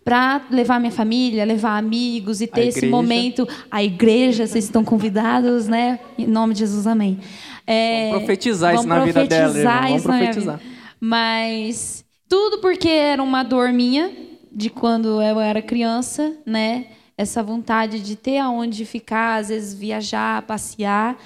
[0.03, 3.45] para levar minha família, levar amigos e ter esse momento.
[3.69, 5.99] A igreja, vocês estão convidados, né?
[6.17, 7.19] Em nome de Jesus, amém.
[7.65, 9.99] É, Vamos profetizar isso vamos na vida dela, profetizar irmão.
[9.99, 10.61] Vamos isso profetizar.
[10.97, 14.09] Mas tudo porque era uma dor minha
[14.49, 16.87] de quando eu era criança, né?
[17.17, 21.17] Essa vontade de ter aonde ficar, às vezes viajar, passear.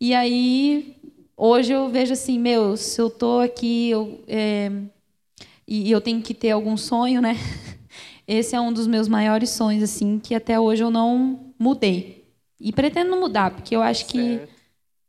[0.00, 0.96] E aí,
[1.36, 4.72] hoje eu vejo assim, meu, se eu tô aqui eu, é,
[5.70, 7.36] e eu tenho que ter algum sonho, né?
[8.26, 12.28] Esse é um dos meus maiores sonhos, assim, que até hoje eu não mudei.
[12.60, 14.52] E pretendo não mudar, porque eu acho que Certo.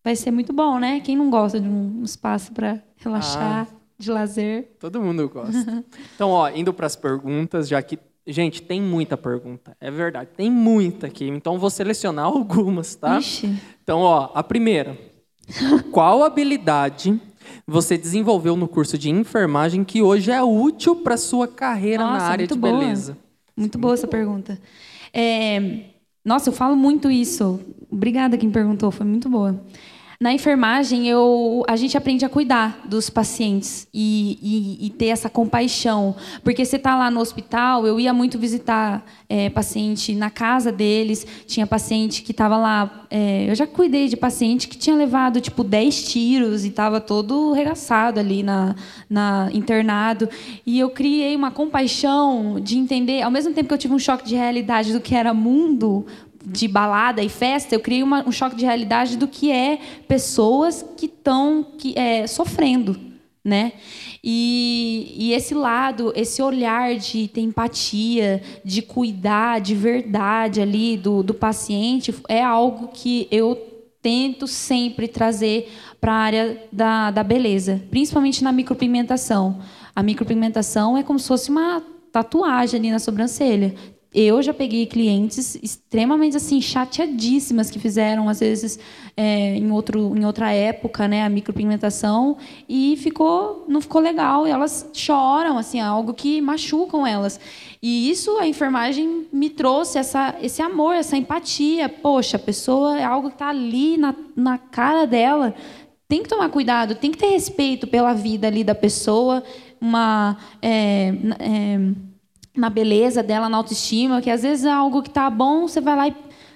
[0.04, 1.00] vai ser muito bom, né?
[1.02, 3.76] Quem não gosta de um espaço para relaxar, Ah.
[4.00, 4.72] de lazer?
[4.80, 5.52] Todo mundo gosta.
[6.16, 8.00] Então, ó, indo para as perguntas, já que.
[8.26, 9.76] Gente, tem muita pergunta.
[9.82, 11.28] É verdade, tem muita aqui.
[11.28, 13.18] Então, vou selecionar algumas, tá?
[13.20, 13.56] Ixi.
[13.84, 14.98] Então, ó, a primeira.
[15.92, 17.20] Qual habilidade
[17.68, 22.26] você desenvolveu no curso de enfermagem que hoje é útil para sua carreira na Nossa,
[22.26, 22.80] área muito de boa.
[22.80, 23.18] beleza?
[23.56, 24.60] Muito boa essa pergunta.
[25.14, 25.86] É,
[26.24, 27.60] Nossa, eu falo muito isso.
[27.90, 29.62] Obrigada quem perguntou, foi muito boa.
[30.22, 34.38] Na enfermagem, eu, a gente aprende a cuidar dos pacientes e,
[34.80, 36.16] e- e ter essa compaixão.
[36.44, 41.26] Porque você está lá no hospital, eu ia muito visitar é, paciente na casa deles,
[41.48, 43.08] tinha paciente que estava lá.
[43.10, 47.52] é, eu já cuidei de paciente que tinha levado tipo 10 tiros e estava todo
[47.54, 48.76] regaçado ali na,
[49.10, 50.30] na internado.
[50.64, 54.24] E eu criei uma compaixão de entender, ao mesmo tempo que eu tive um choque
[54.24, 56.06] de realidade do que era mundo
[56.46, 60.86] de balada e festa, eu criei uma- um choque de realidade do que é pessoas
[60.98, 63.00] que estão que, é, sofrendo,
[63.44, 63.74] né?
[64.24, 71.24] E, e esse lado, esse olhar de ter empatia, de cuidar de verdade ali do,
[71.24, 73.56] do paciente, é algo que eu
[74.02, 79.60] tento sempre trazer para a área da, da beleza, principalmente na micropigmentação.
[79.96, 83.76] A micropigmentação é como se fosse uma tatuagem ali na sobrancelha.
[84.14, 88.78] Eu já peguei clientes extremamente assim chateadíssimas que fizeram às vezes
[89.16, 92.38] é, em outro em outra época, né, a micropigmentação
[92.68, 97.40] e ficou não ficou legal e elas choram assim, é algo que machucam elas.
[97.82, 101.88] E isso a enfermagem me trouxe essa esse amor, essa empatia.
[101.88, 105.56] Poxa, a pessoa é algo que está ali na, na cara dela.
[106.10, 109.42] Tem que tomar cuidado, tem que ter respeito pela vida ali da pessoa,
[109.80, 111.80] uma é, é,
[112.56, 115.96] na beleza dela, na autoestima, que às vezes é algo que tá bom, você vai
[115.96, 116.16] lá e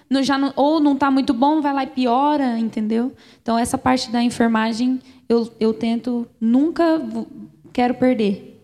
[0.10, 3.14] no- já não- ou não tá muito bom, vai lá e piora, entendeu?
[3.42, 7.02] Então essa parte da enfermagem eu, eu tento nunca
[7.74, 8.64] quero perder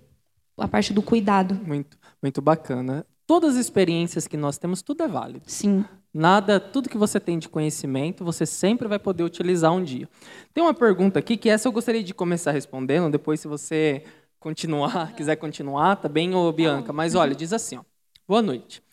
[0.58, 1.60] a parte do cuidado.
[1.66, 3.06] Muito, muito bacana.
[3.26, 5.42] Todas as experiências que nós temos, tudo é válido.
[5.48, 5.84] Sim.
[6.14, 10.10] Nada, tudo que você tem de conhecimento, você sempre vai poder utilizar um dia.
[10.54, 14.04] Tem uma pergunta aqui que essa eu gostaria de começar respondendo, depois se você
[14.42, 16.92] continuar, quiser continuar, tá bem, ô Bianca.
[16.92, 17.84] Mas olha, diz assim, ó.
[18.28, 18.84] Boa noite.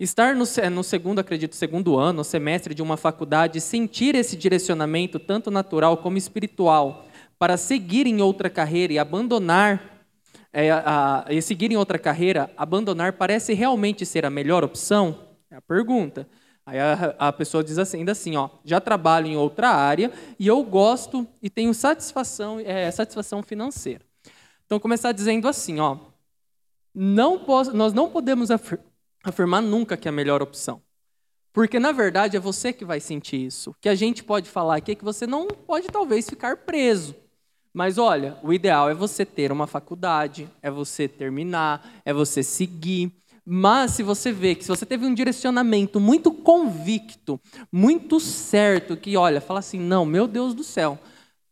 [0.00, 5.50] Estar no, no segundo, acredito, segundo ano, semestre de uma faculdade, sentir esse direcionamento, tanto
[5.50, 7.06] natural como espiritual,
[7.38, 10.04] para seguir em outra carreira e abandonar
[10.52, 15.28] é, a, e seguir em outra carreira, abandonar parece realmente ser a melhor opção?
[15.50, 16.26] É a pergunta.
[16.64, 20.46] Aí a, a pessoa diz assim, ainda assim, ó, já trabalho em outra área e
[20.46, 24.05] eu gosto e tenho satisfação, é, satisfação financeira.
[24.66, 25.96] Então, começar dizendo assim, ó,
[26.94, 28.80] não posso, nós não podemos afir-
[29.24, 30.82] afirmar nunca que é a melhor opção.
[31.52, 33.70] Porque, na verdade, é você que vai sentir isso.
[33.70, 37.14] O que a gente pode falar aqui é que você não pode, talvez, ficar preso.
[37.72, 43.12] Mas olha, o ideal é você ter uma faculdade, é você terminar, é você seguir.
[43.44, 47.40] Mas se você vê que se você teve um direcionamento muito convicto,
[47.70, 50.98] muito certo, que olha, fala assim, não, meu Deus do céu,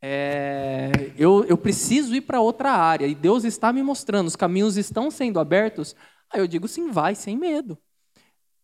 [0.07, 4.76] é, eu, eu preciso ir para outra área e Deus está me mostrando, os caminhos
[4.76, 5.96] estão sendo abertos,
[6.30, 7.78] aí eu digo sim, vai, sem medo.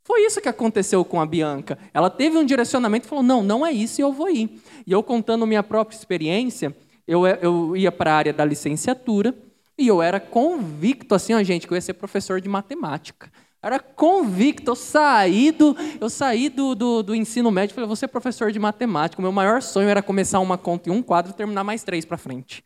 [0.04, 1.78] Foi isso que aconteceu com a Bianca.
[1.94, 4.60] Ela teve um direcionamento e falou: não, não é isso e eu vou ir.
[4.86, 6.76] E eu contando minha própria experiência,
[7.06, 9.34] eu, eu ia para a área da licenciatura
[9.78, 13.32] e eu era convicto, assim, ó, gente, que eu ia ser professor de matemática.
[13.62, 17.96] Era convicto, eu saí do, eu saí do, do, do ensino médio e falei, vou
[17.96, 19.20] ser professor de matemática.
[19.20, 22.06] O meu maior sonho era começar uma conta em um quadro e terminar mais três
[22.06, 22.64] para frente.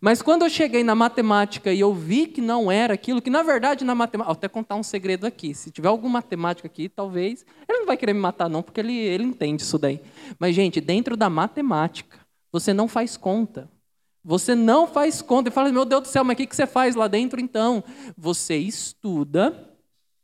[0.00, 3.42] Mas quando eu cheguei na matemática e eu vi que não era aquilo, que na
[3.42, 4.32] verdade na matemática.
[4.32, 5.54] Vou até contar um segredo aqui.
[5.54, 7.44] Se tiver algum matemático aqui, talvez.
[7.68, 10.00] Ele não vai querer me matar, não, porque ele, ele entende isso daí.
[10.38, 12.18] Mas, gente, dentro da matemática,
[12.50, 13.68] você não faz conta.
[14.24, 15.50] Você não faz conta.
[15.50, 17.84] E fala, meu Deus do céu, mas o que você faz lá dentro então?
[18.16, 19.71] Você estuda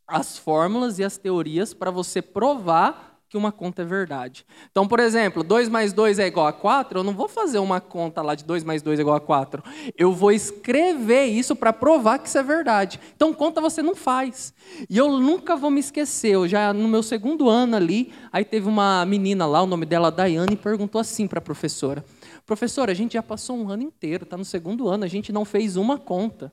[0.09, 4.43] as fórmulas e as teorias para você provar que uma conta é verdade.
[4.71, 7.79] Então, por exemplo, 2 mais 2 é igual a 4, eu não vou fazer uma
[7.79, 9.63] conta lá de 2 mais 2 é igual a 4.
[9.95, 12.99] Eu vou escrever isso para provar que isso é verdade.
[13.15, 14.51] Então, conta você não faz.
[14.89, 18.67] E eu nunca vou me esquecer, eu já no meu segundo ano ali, aí teve
[18.67, 22.03] uma menina lá, o nome dela Daiane, e perguntou assim para a professora:
[22.47, 25.45] Professora, a gente já passou um ano inteiro, está no segundo ano, a gente não
[25.45, 26.51] fez uma conta.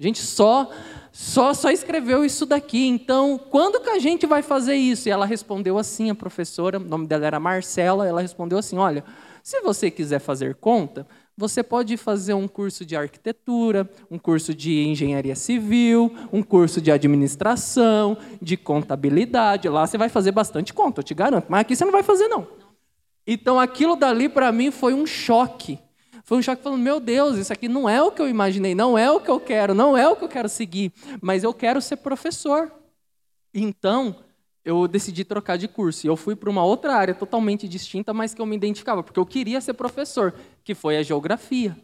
[0.00, 0.70] A gente só,
[1.10, 2.86] só, só escreveu isso daqui.
[2.86, 5.08] Então, quando que a gente vai fazer isso?
[5.08, 9.04] E ela respondeu assim, a professora, o nome dela era Marcela, ela respondeu assim: olha,
[9.42, 11.04] se você quiser fazer conta,
[11.36, 16.92] você pode fazer um curso de arquitetura, um curso de engenharia civil, um curso de
[16.92, 19.68] administração, de contabilidade.
[19.68, 21.46] Lá você vai fazer bastante conta, eu te garanto.
[21.48, 22.46] Mas aqui você não vai fazer, não.
[23.26, 25.78] Então, aquilo dali para mim foi um choque
[26.28, 28.98] foi um choque falando, meu Deus, isso aqui não é o que eu imaginei, não
[28.98, 31.80] é o que eu quero, não é o que eu quero seguir, mas eu quero
[31.80, 32.70] ser professor.
[33.54, 34.14] Então,
[34.62, 36.06] eu decidi trocar de curso.
[36.06, 39.18] E eu fui para uma outra área totalmente distinta, mas que eu me identificava, porque
[39.18, 41.74] eu queria ser professor, que foi a geografia.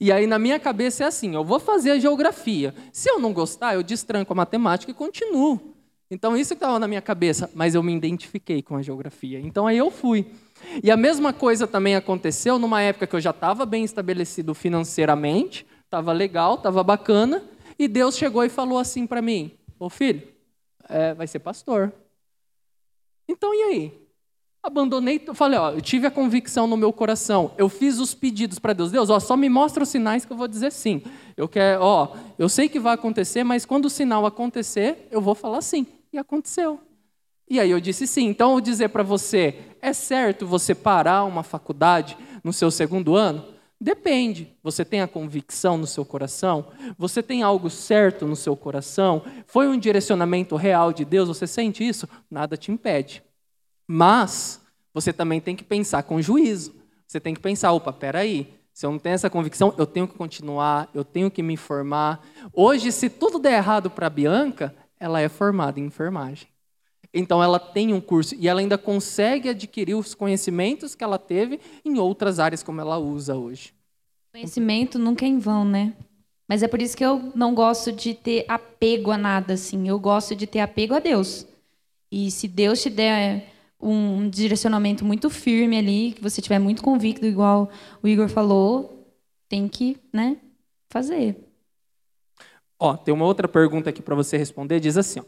[0.00, 2.74] E aí, na minha cabeça, é assim: eu vou fazer a geografia.
[2.94, 5.74] Se eu não gostar, eu destranco a matemática e continuo.
[6.10, 9.38] Então, isso que estava na minha cabeça, mas eu me identifiquei com a geografia.
[9.38, 10.26] Então, aí eu fui.
[10.82, 15.66] E a mesma coisa também aconteceu numa época que eu já estava bem estabelecido financeiramente,
[15.84, 17.42] estava legal, estava bacana,
[17.78, 20.22] e Deus chegou e falou assim para mim: Ô filho,
[20.88, 21.92] é, vai ser pastor.
[23.28, 24.02] Então e aí?
[24.62, 27.50] Abandonei, falei, ó, eu tive a convicção no meu coração.
[27.58, 28.92] Eu fiz os pedidos para Deus.
[28.92, 31.02] Deus, ó, só me mostra os sinais que eu vou dizer sim.
[31.36, 35.34] Eu quero, ó, eu sei que vai acontecer, mas quando o sinal acontecer, eu vou
[35.34, 35.84] falar sim.
[36.12, 36.78] E aconteceu.
[37.50, 38.28] E aí eu disse sim.
[38.28, 43.16] Então, eu vou dizer para você, é certo você parar uma faculdade no seu segundo
[43.16, 43.44] ano?
[43.80, 44.56] Depende.
[44.62, 46.68] Você tem a convicção no seu coração?
[46.96, 49.24] Você tem algo certo no seu coração?
[49.44, 51.26] Foi um direcionamento real de Deus?
[51.26, 52.08] Você sente isso?
[52.30, 53.24] Nada te impede.
[53.84, 54.60] Mas
[54.94, 56.76] você também tem que pensar com juízo.
[57.08, 60.16] Você tem que pensar, opa, peraí, se eu não tenho essa convicção, eu tenho que
[60.16, 62.24] continuar, eu tenho que me informar.
[62.52, 66.46] Hoje, se tudo der errado para a Bianca, ela é formada em enfermagem.
[67.12, 71.60] Então ela tem um curso e ela ainda consegue adquirir os conhecimentos que ela teve
[71.84, 73.74] em outras áreas como ela usa hoje.
[74.32, 75.92] Conhecimento nunca é em vão, né?
[76.48, 79.88] Mas é por isso que eu não gosto de ter apego a nada, assim.
[79.88, 81.46] Eu gosto de ter apego a Deus.
[82.10, 87.26] E se Deus te der um direcionamento muito firme ali, que você tiver muito convicto,
[87.26, 87.70] igual
[88.02, 89.06] o Igor falou,
[89.48, 90.36] tem que, né,
[90.88, 91.36] fazer.
[92.78, 95.24] Ó, tem uma outra pergunta aqui para você responder, diz assim: ó,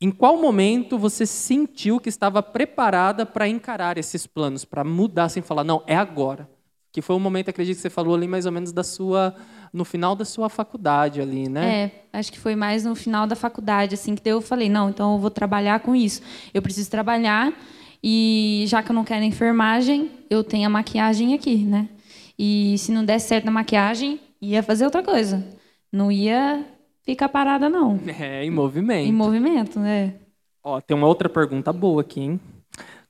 [0.00, 5.42] em qual momento você sentiu que estava preparada para encarar esses planos, para mudar sem
[5.42, 6.48] falar, não, é agora?
[6.92, 9.34] Que foi o momento, acredito que você falou ali mais ou menos da sua
[9.72, 11.84] no final da sua faculdade ali, né?
[11.84, 15.14] É, acho que foi mais no final da faculdade assim que eu falei, não, então
[15.14, 16.22] eu vou trabalhar com isso.
[16.54, 17.52] Eu preciso trabalhar
[18.02, 21.88] e já que eu não quero enfermagem, eu tenho a maquiagem aqui, né?
[22.38, 25.44] E se não der certo na maquiagem, ia fazer outra coisa.
[25.92, 26.64] Não ia
[27.06, 27.98] fica parada, não.
[28.20, 29.08] É, em movimento.
[29.08, 30.16] Em movimento, né?
[30.62, 32.40] Ó, tem uma outra pergunta boa aqui, hein?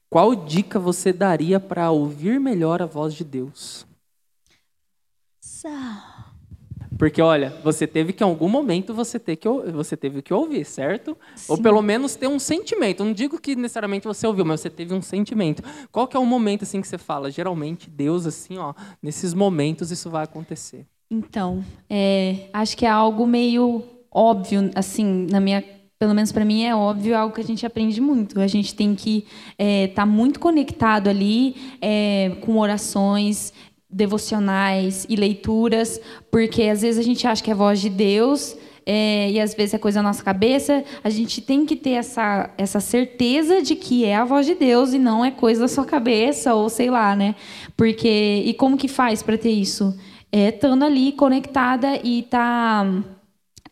[0.09, 3.86] Qual dica você daria para ouvir melhor a voz de Deus?
[6.99, 10.64] Porque olha, você teve que em algum momento você ter que você teve que ouvir,
[10.64, 11.16] certo?
[11.34, 11.53] Sim.
[11.53, 13.05] Ou pelo menos ter um sentimento.
[13.05, 15.62] Não digo que necessariamente você ouviu, mas você teve um sentimento.
[15.90, 17.30] Qual que é o momento assim que você fala?
[17.30, 18.72] Geralmente Deus assim, ó,
[19.03, 20.86] nesses momentos isso vai acontecer.
[21.11, 25.62] Então, é, acho que é algo meio óbvio, assim, na minha
[25.98, 28.38] pelo menos para mim é óbvio, é algo que a gente aprende muito.
[28.40, 29.26] A gente tem que estar
[29.59, 33.52] é, tá muito conectado ali é, com orações
[33.88, 36.00] devocionais e leituras,
[36.30, 39.54] porque às vezes a gente acha que é a voz de Deus é, e às
[39.54, 40.84] vezes é coisa da nossa cabeça.
[41.02, 44.92] A gente tem que ter essa, essa certeza de que é a voz de Deus
[44.92, 47.34] e não é coisa da sua cabeça ou sei lá, né?
[47.76, 49.96] Porque e como que faz para ter isso?
[50.31, 52.85] É, estando ali conectada e tá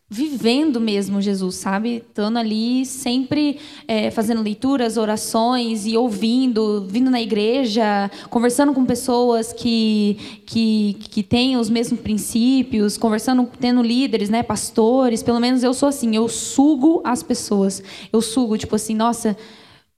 [0.07, 1.97] vivendo mesmo Jesus, sabe?
[1.97, 9.51] Estando ali sempre é, fazendo leituras, orações e ouvindo, vindo na igreja, conversando com pessoas
[9.51, 15.23] que, que, que têm os mesmos princípios, conversando, tendo líderes, né, pastores.
[15.23, 17.83] Pelo menos eu sou assim, eu sugo as pessoas.
[18.13, 19.35] Eu sugo, tipo assim, nossa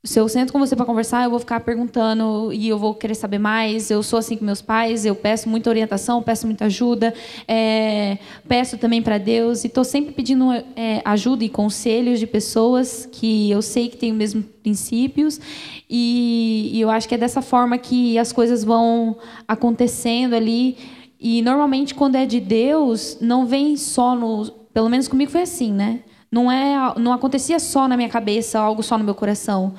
[0.08, 3.14] se eu sento com você para conversar, eu vou ficar perguntando e eu vou querer
[3.14, 3.91] saber mais.
[3.91, 7.14] Eu sou assim com meus pais, eu peço muita orientação, peço muita ajuda,
[7.45, 13.05] é, peço também para Deus e estou sempre pedindo é, ajuda e conselhos de pessoas
[13.12, 15.41] que eu sei que têm os mesmos princípios
[15.89, 20.78] e, e eu acho que é dessa forma que as coisas vão acontecendo ali.
[21.20, 25.74] E normalmente quando é de Deus, não vem só no, pelo menos comigo foi assim,
[25.74, 25.99] né?
[26.30, 29.74] Não é, não acontecia só na minha cabeça, algo só no meu coração.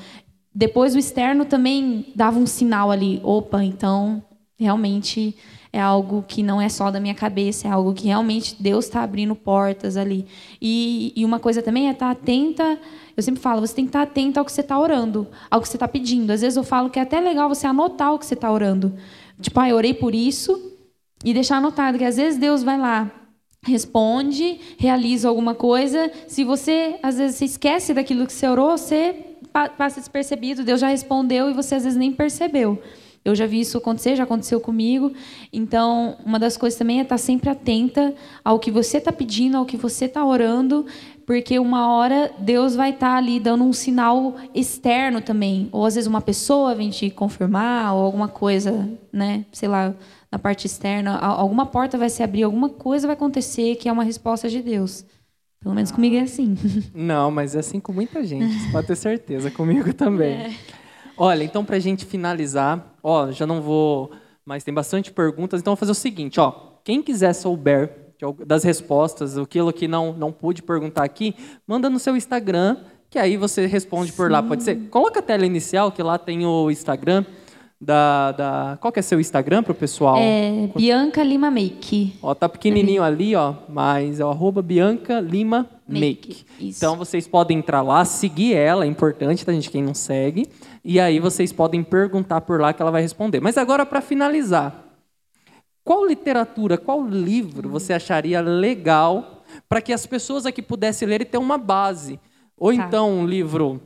[0.59, 3.21] Depois o externo também dava um sinal ali.
[3.23, 4.21] Opa, então
[4.59, 5.37] realmente
[5.73, 9.05] é algo que não é só da minha cabeça, é algo que realmente Deus está
[9.05, 10.27] abrindo portas ali.
[10.61, 12.77] E, e, uma coisa também é estar tá atenta.
[13.17, 15.61] Eu sempre falo, você tem que estar tá atenta ao que você está orando, ao
[15.61, 16.33] que você está pedindo.
[16.33, 18.93] Às vezes eu falo que é até legal você anotar o que você está orando.
[19.41, 20.73] Tipo, ah, eu orei por isso
[21.25, 23.09] e deixar anotado, que às vezes Deus vai lá,
[23.63, 26.11] responde, realiza alguma coisa.
[26.27, 29.28] Se você, às vezes, você esquece daquilo que você orou, você
[29.67, 32.81] passa despercebido, Deus já respondeu e você às vezes nem percebeu.
[33.25, 35.13] Eu já vi isso acontecer, já aconteceu comigo.
[35.53, 39.67] Então, uma das coisas também é estar sempre atenta ao que você está pedindo, ao
[39.67, 40.87] que você está orando,
[41.27, 45.69] porque uma hora Deus vai estar ali dando um sinal externo também.
[45.73, 49.45] Ou às vezes uma pessoa vem te confirmar, ou alguma coisa, né?
[49.53, 49.95] Sei lá,
[50.33, 51.19] na parte externa.
[51.19, 55.05] Alguma porta vai se abrir, alguma coisa vai acontecer que é uma resposta de Deus.
[55.61, 56.57] Pelo menos comigo é assim.
[56.95, 60.35] Não, mas é assim com muita gente, você pode ter certeza, comigo também.
[60.35, 60.55] É.
[61.17, 64.13] Olha, então para a gente finalizar, ó, já não vou,
[64.45, 68.15] mas tem bastante perguntas, então vou fazer o seguinte, ó, quem quiser souber
[68.47, 71.35] das respostas, aquilo que não não pude perguntar aqui,
[71.67, 72.77] manda no seu Instagram,
[73.11, 74.33] que aí você responde por Sim.
[74.33, 74.77] lá, pode ser.
[74.91, 77.25] Coloca a tela inicial, que lá tem o Instagram
[77.81, 78.79] da, da...
[78.81, 80.17] Qual que é seu Instagram para o pessoal?
[80.19, 82.19] É Bianca Lima Make.
[82.23, 86.01] Ó, tá pequenininho ali, ó, mas é o arroba Bianca Lima Make.
[86.01, 86.47] Make.
[86.61, 90.49] Então vocês podem entrar lá, seguir ela, é importante, tá, gente, quem não segue.
[90.85, 93.41] E aí vocês podem perguntar por lá que ela vai responder.
[93.41, 94.85] Mas agora, para finalizar,
[95.85, 101.25] qual literatura, qual livro você acharia legal para que as pessoas aqui pudessem ler e
[101.25, 102.19] ter uma base?
[102.57, 102.85] Ou tá.
[102.85, 103.81] então um livro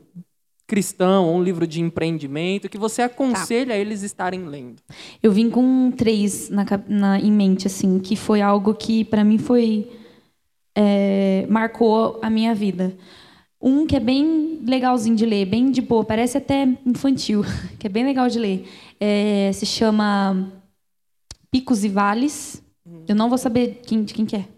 [0.72, 3.78] cristão, ou um livro de empreendimento que você aconselha tá.
[3.78, 4.76] eles estarem lendo?
[5.22, 9.36] Eu vim com três na, na, em mente, assim, que foi algo que para mim
[9.36, 9.92] foi
[10.74, 12.96] é, marcou a minha vida.
[13.60, 17.44] Um que é bem legalzinho de ler, bem de boa, parece até infantil,
[17.78, 18.66] que é bem legal de ler.
[18.98, 20.50] É, se chama
[21.50, 22.62] Picos e Vales.
[23.06, 24.48] Eu não vou saber quem, de quem que é.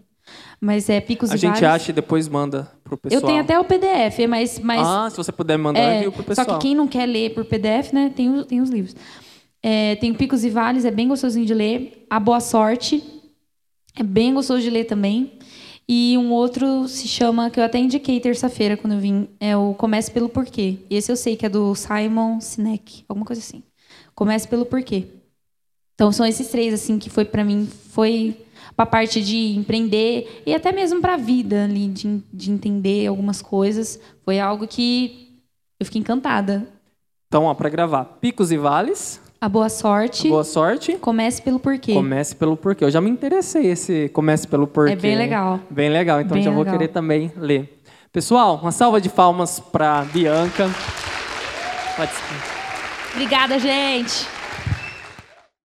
[0.61, 1.51] Mas é Picos a e Vales.
[1.51, 3.21] A gente acha e depois manda pro pessoal.
[3.21, 4.59] Eu tenho até o PDF, mas...
[4.59, 6.47] mas ah, se você puder mandar, é, eu pro pessoal.
[6.47, 8.95] Só que quem não quer ler por PDF, né, tem, tem os livros.
[9.61, 12.05] É, tem Picos e Vales, é bem gostosinho de ler.
[12.09, 13.03] A Boa Sorte,
[13.97, 15.33] é bem gostoso de ler também.
[15.87, 19.73] E um outro se chama, que eu até indiquei terça-feira quando eu vim, é o
[19.73, 20.77] Comece pelo Porquê.
[20.89, 23.63] Esse eu sei que é do Simon Sinek, alguma coisa assim.
[24.13, 25.07] Comece pelo Porquê.
[25.95, 28.44] Então são esses três assim que foi para mim foi
[28.75, 33.07] para a parte de empreender e até mesmo para a vida ali, de, de entender
[33.07, 33.99] algumas coisas.
[34.23, 35.39] Foi algo que
[35.79, 36.67] eu fiquei encantada.
[37.27, 39.21] Então, ó, para gravar, Picos e Vales.
[39.39, 40.27] A boa sorte.
[40.27, 40.93] A boa sorte.
[40.93, 41.93] Comece pelo porquê.
[41.93, 42.83] Comece pelo porquê.
[42.83, 44.93] Eu já me interessei esse Comece pelo porquê.
[44.93, 45.59] É bem legal.
[45.69, 46.63] Bem legal, então bem já legal.
[46.63, 47.81] vou querer também ler.
[48.11, 50.69] Pessoal, uma salva de palmas para Bianca.
[53.13, 54.34] Obrigada, gente.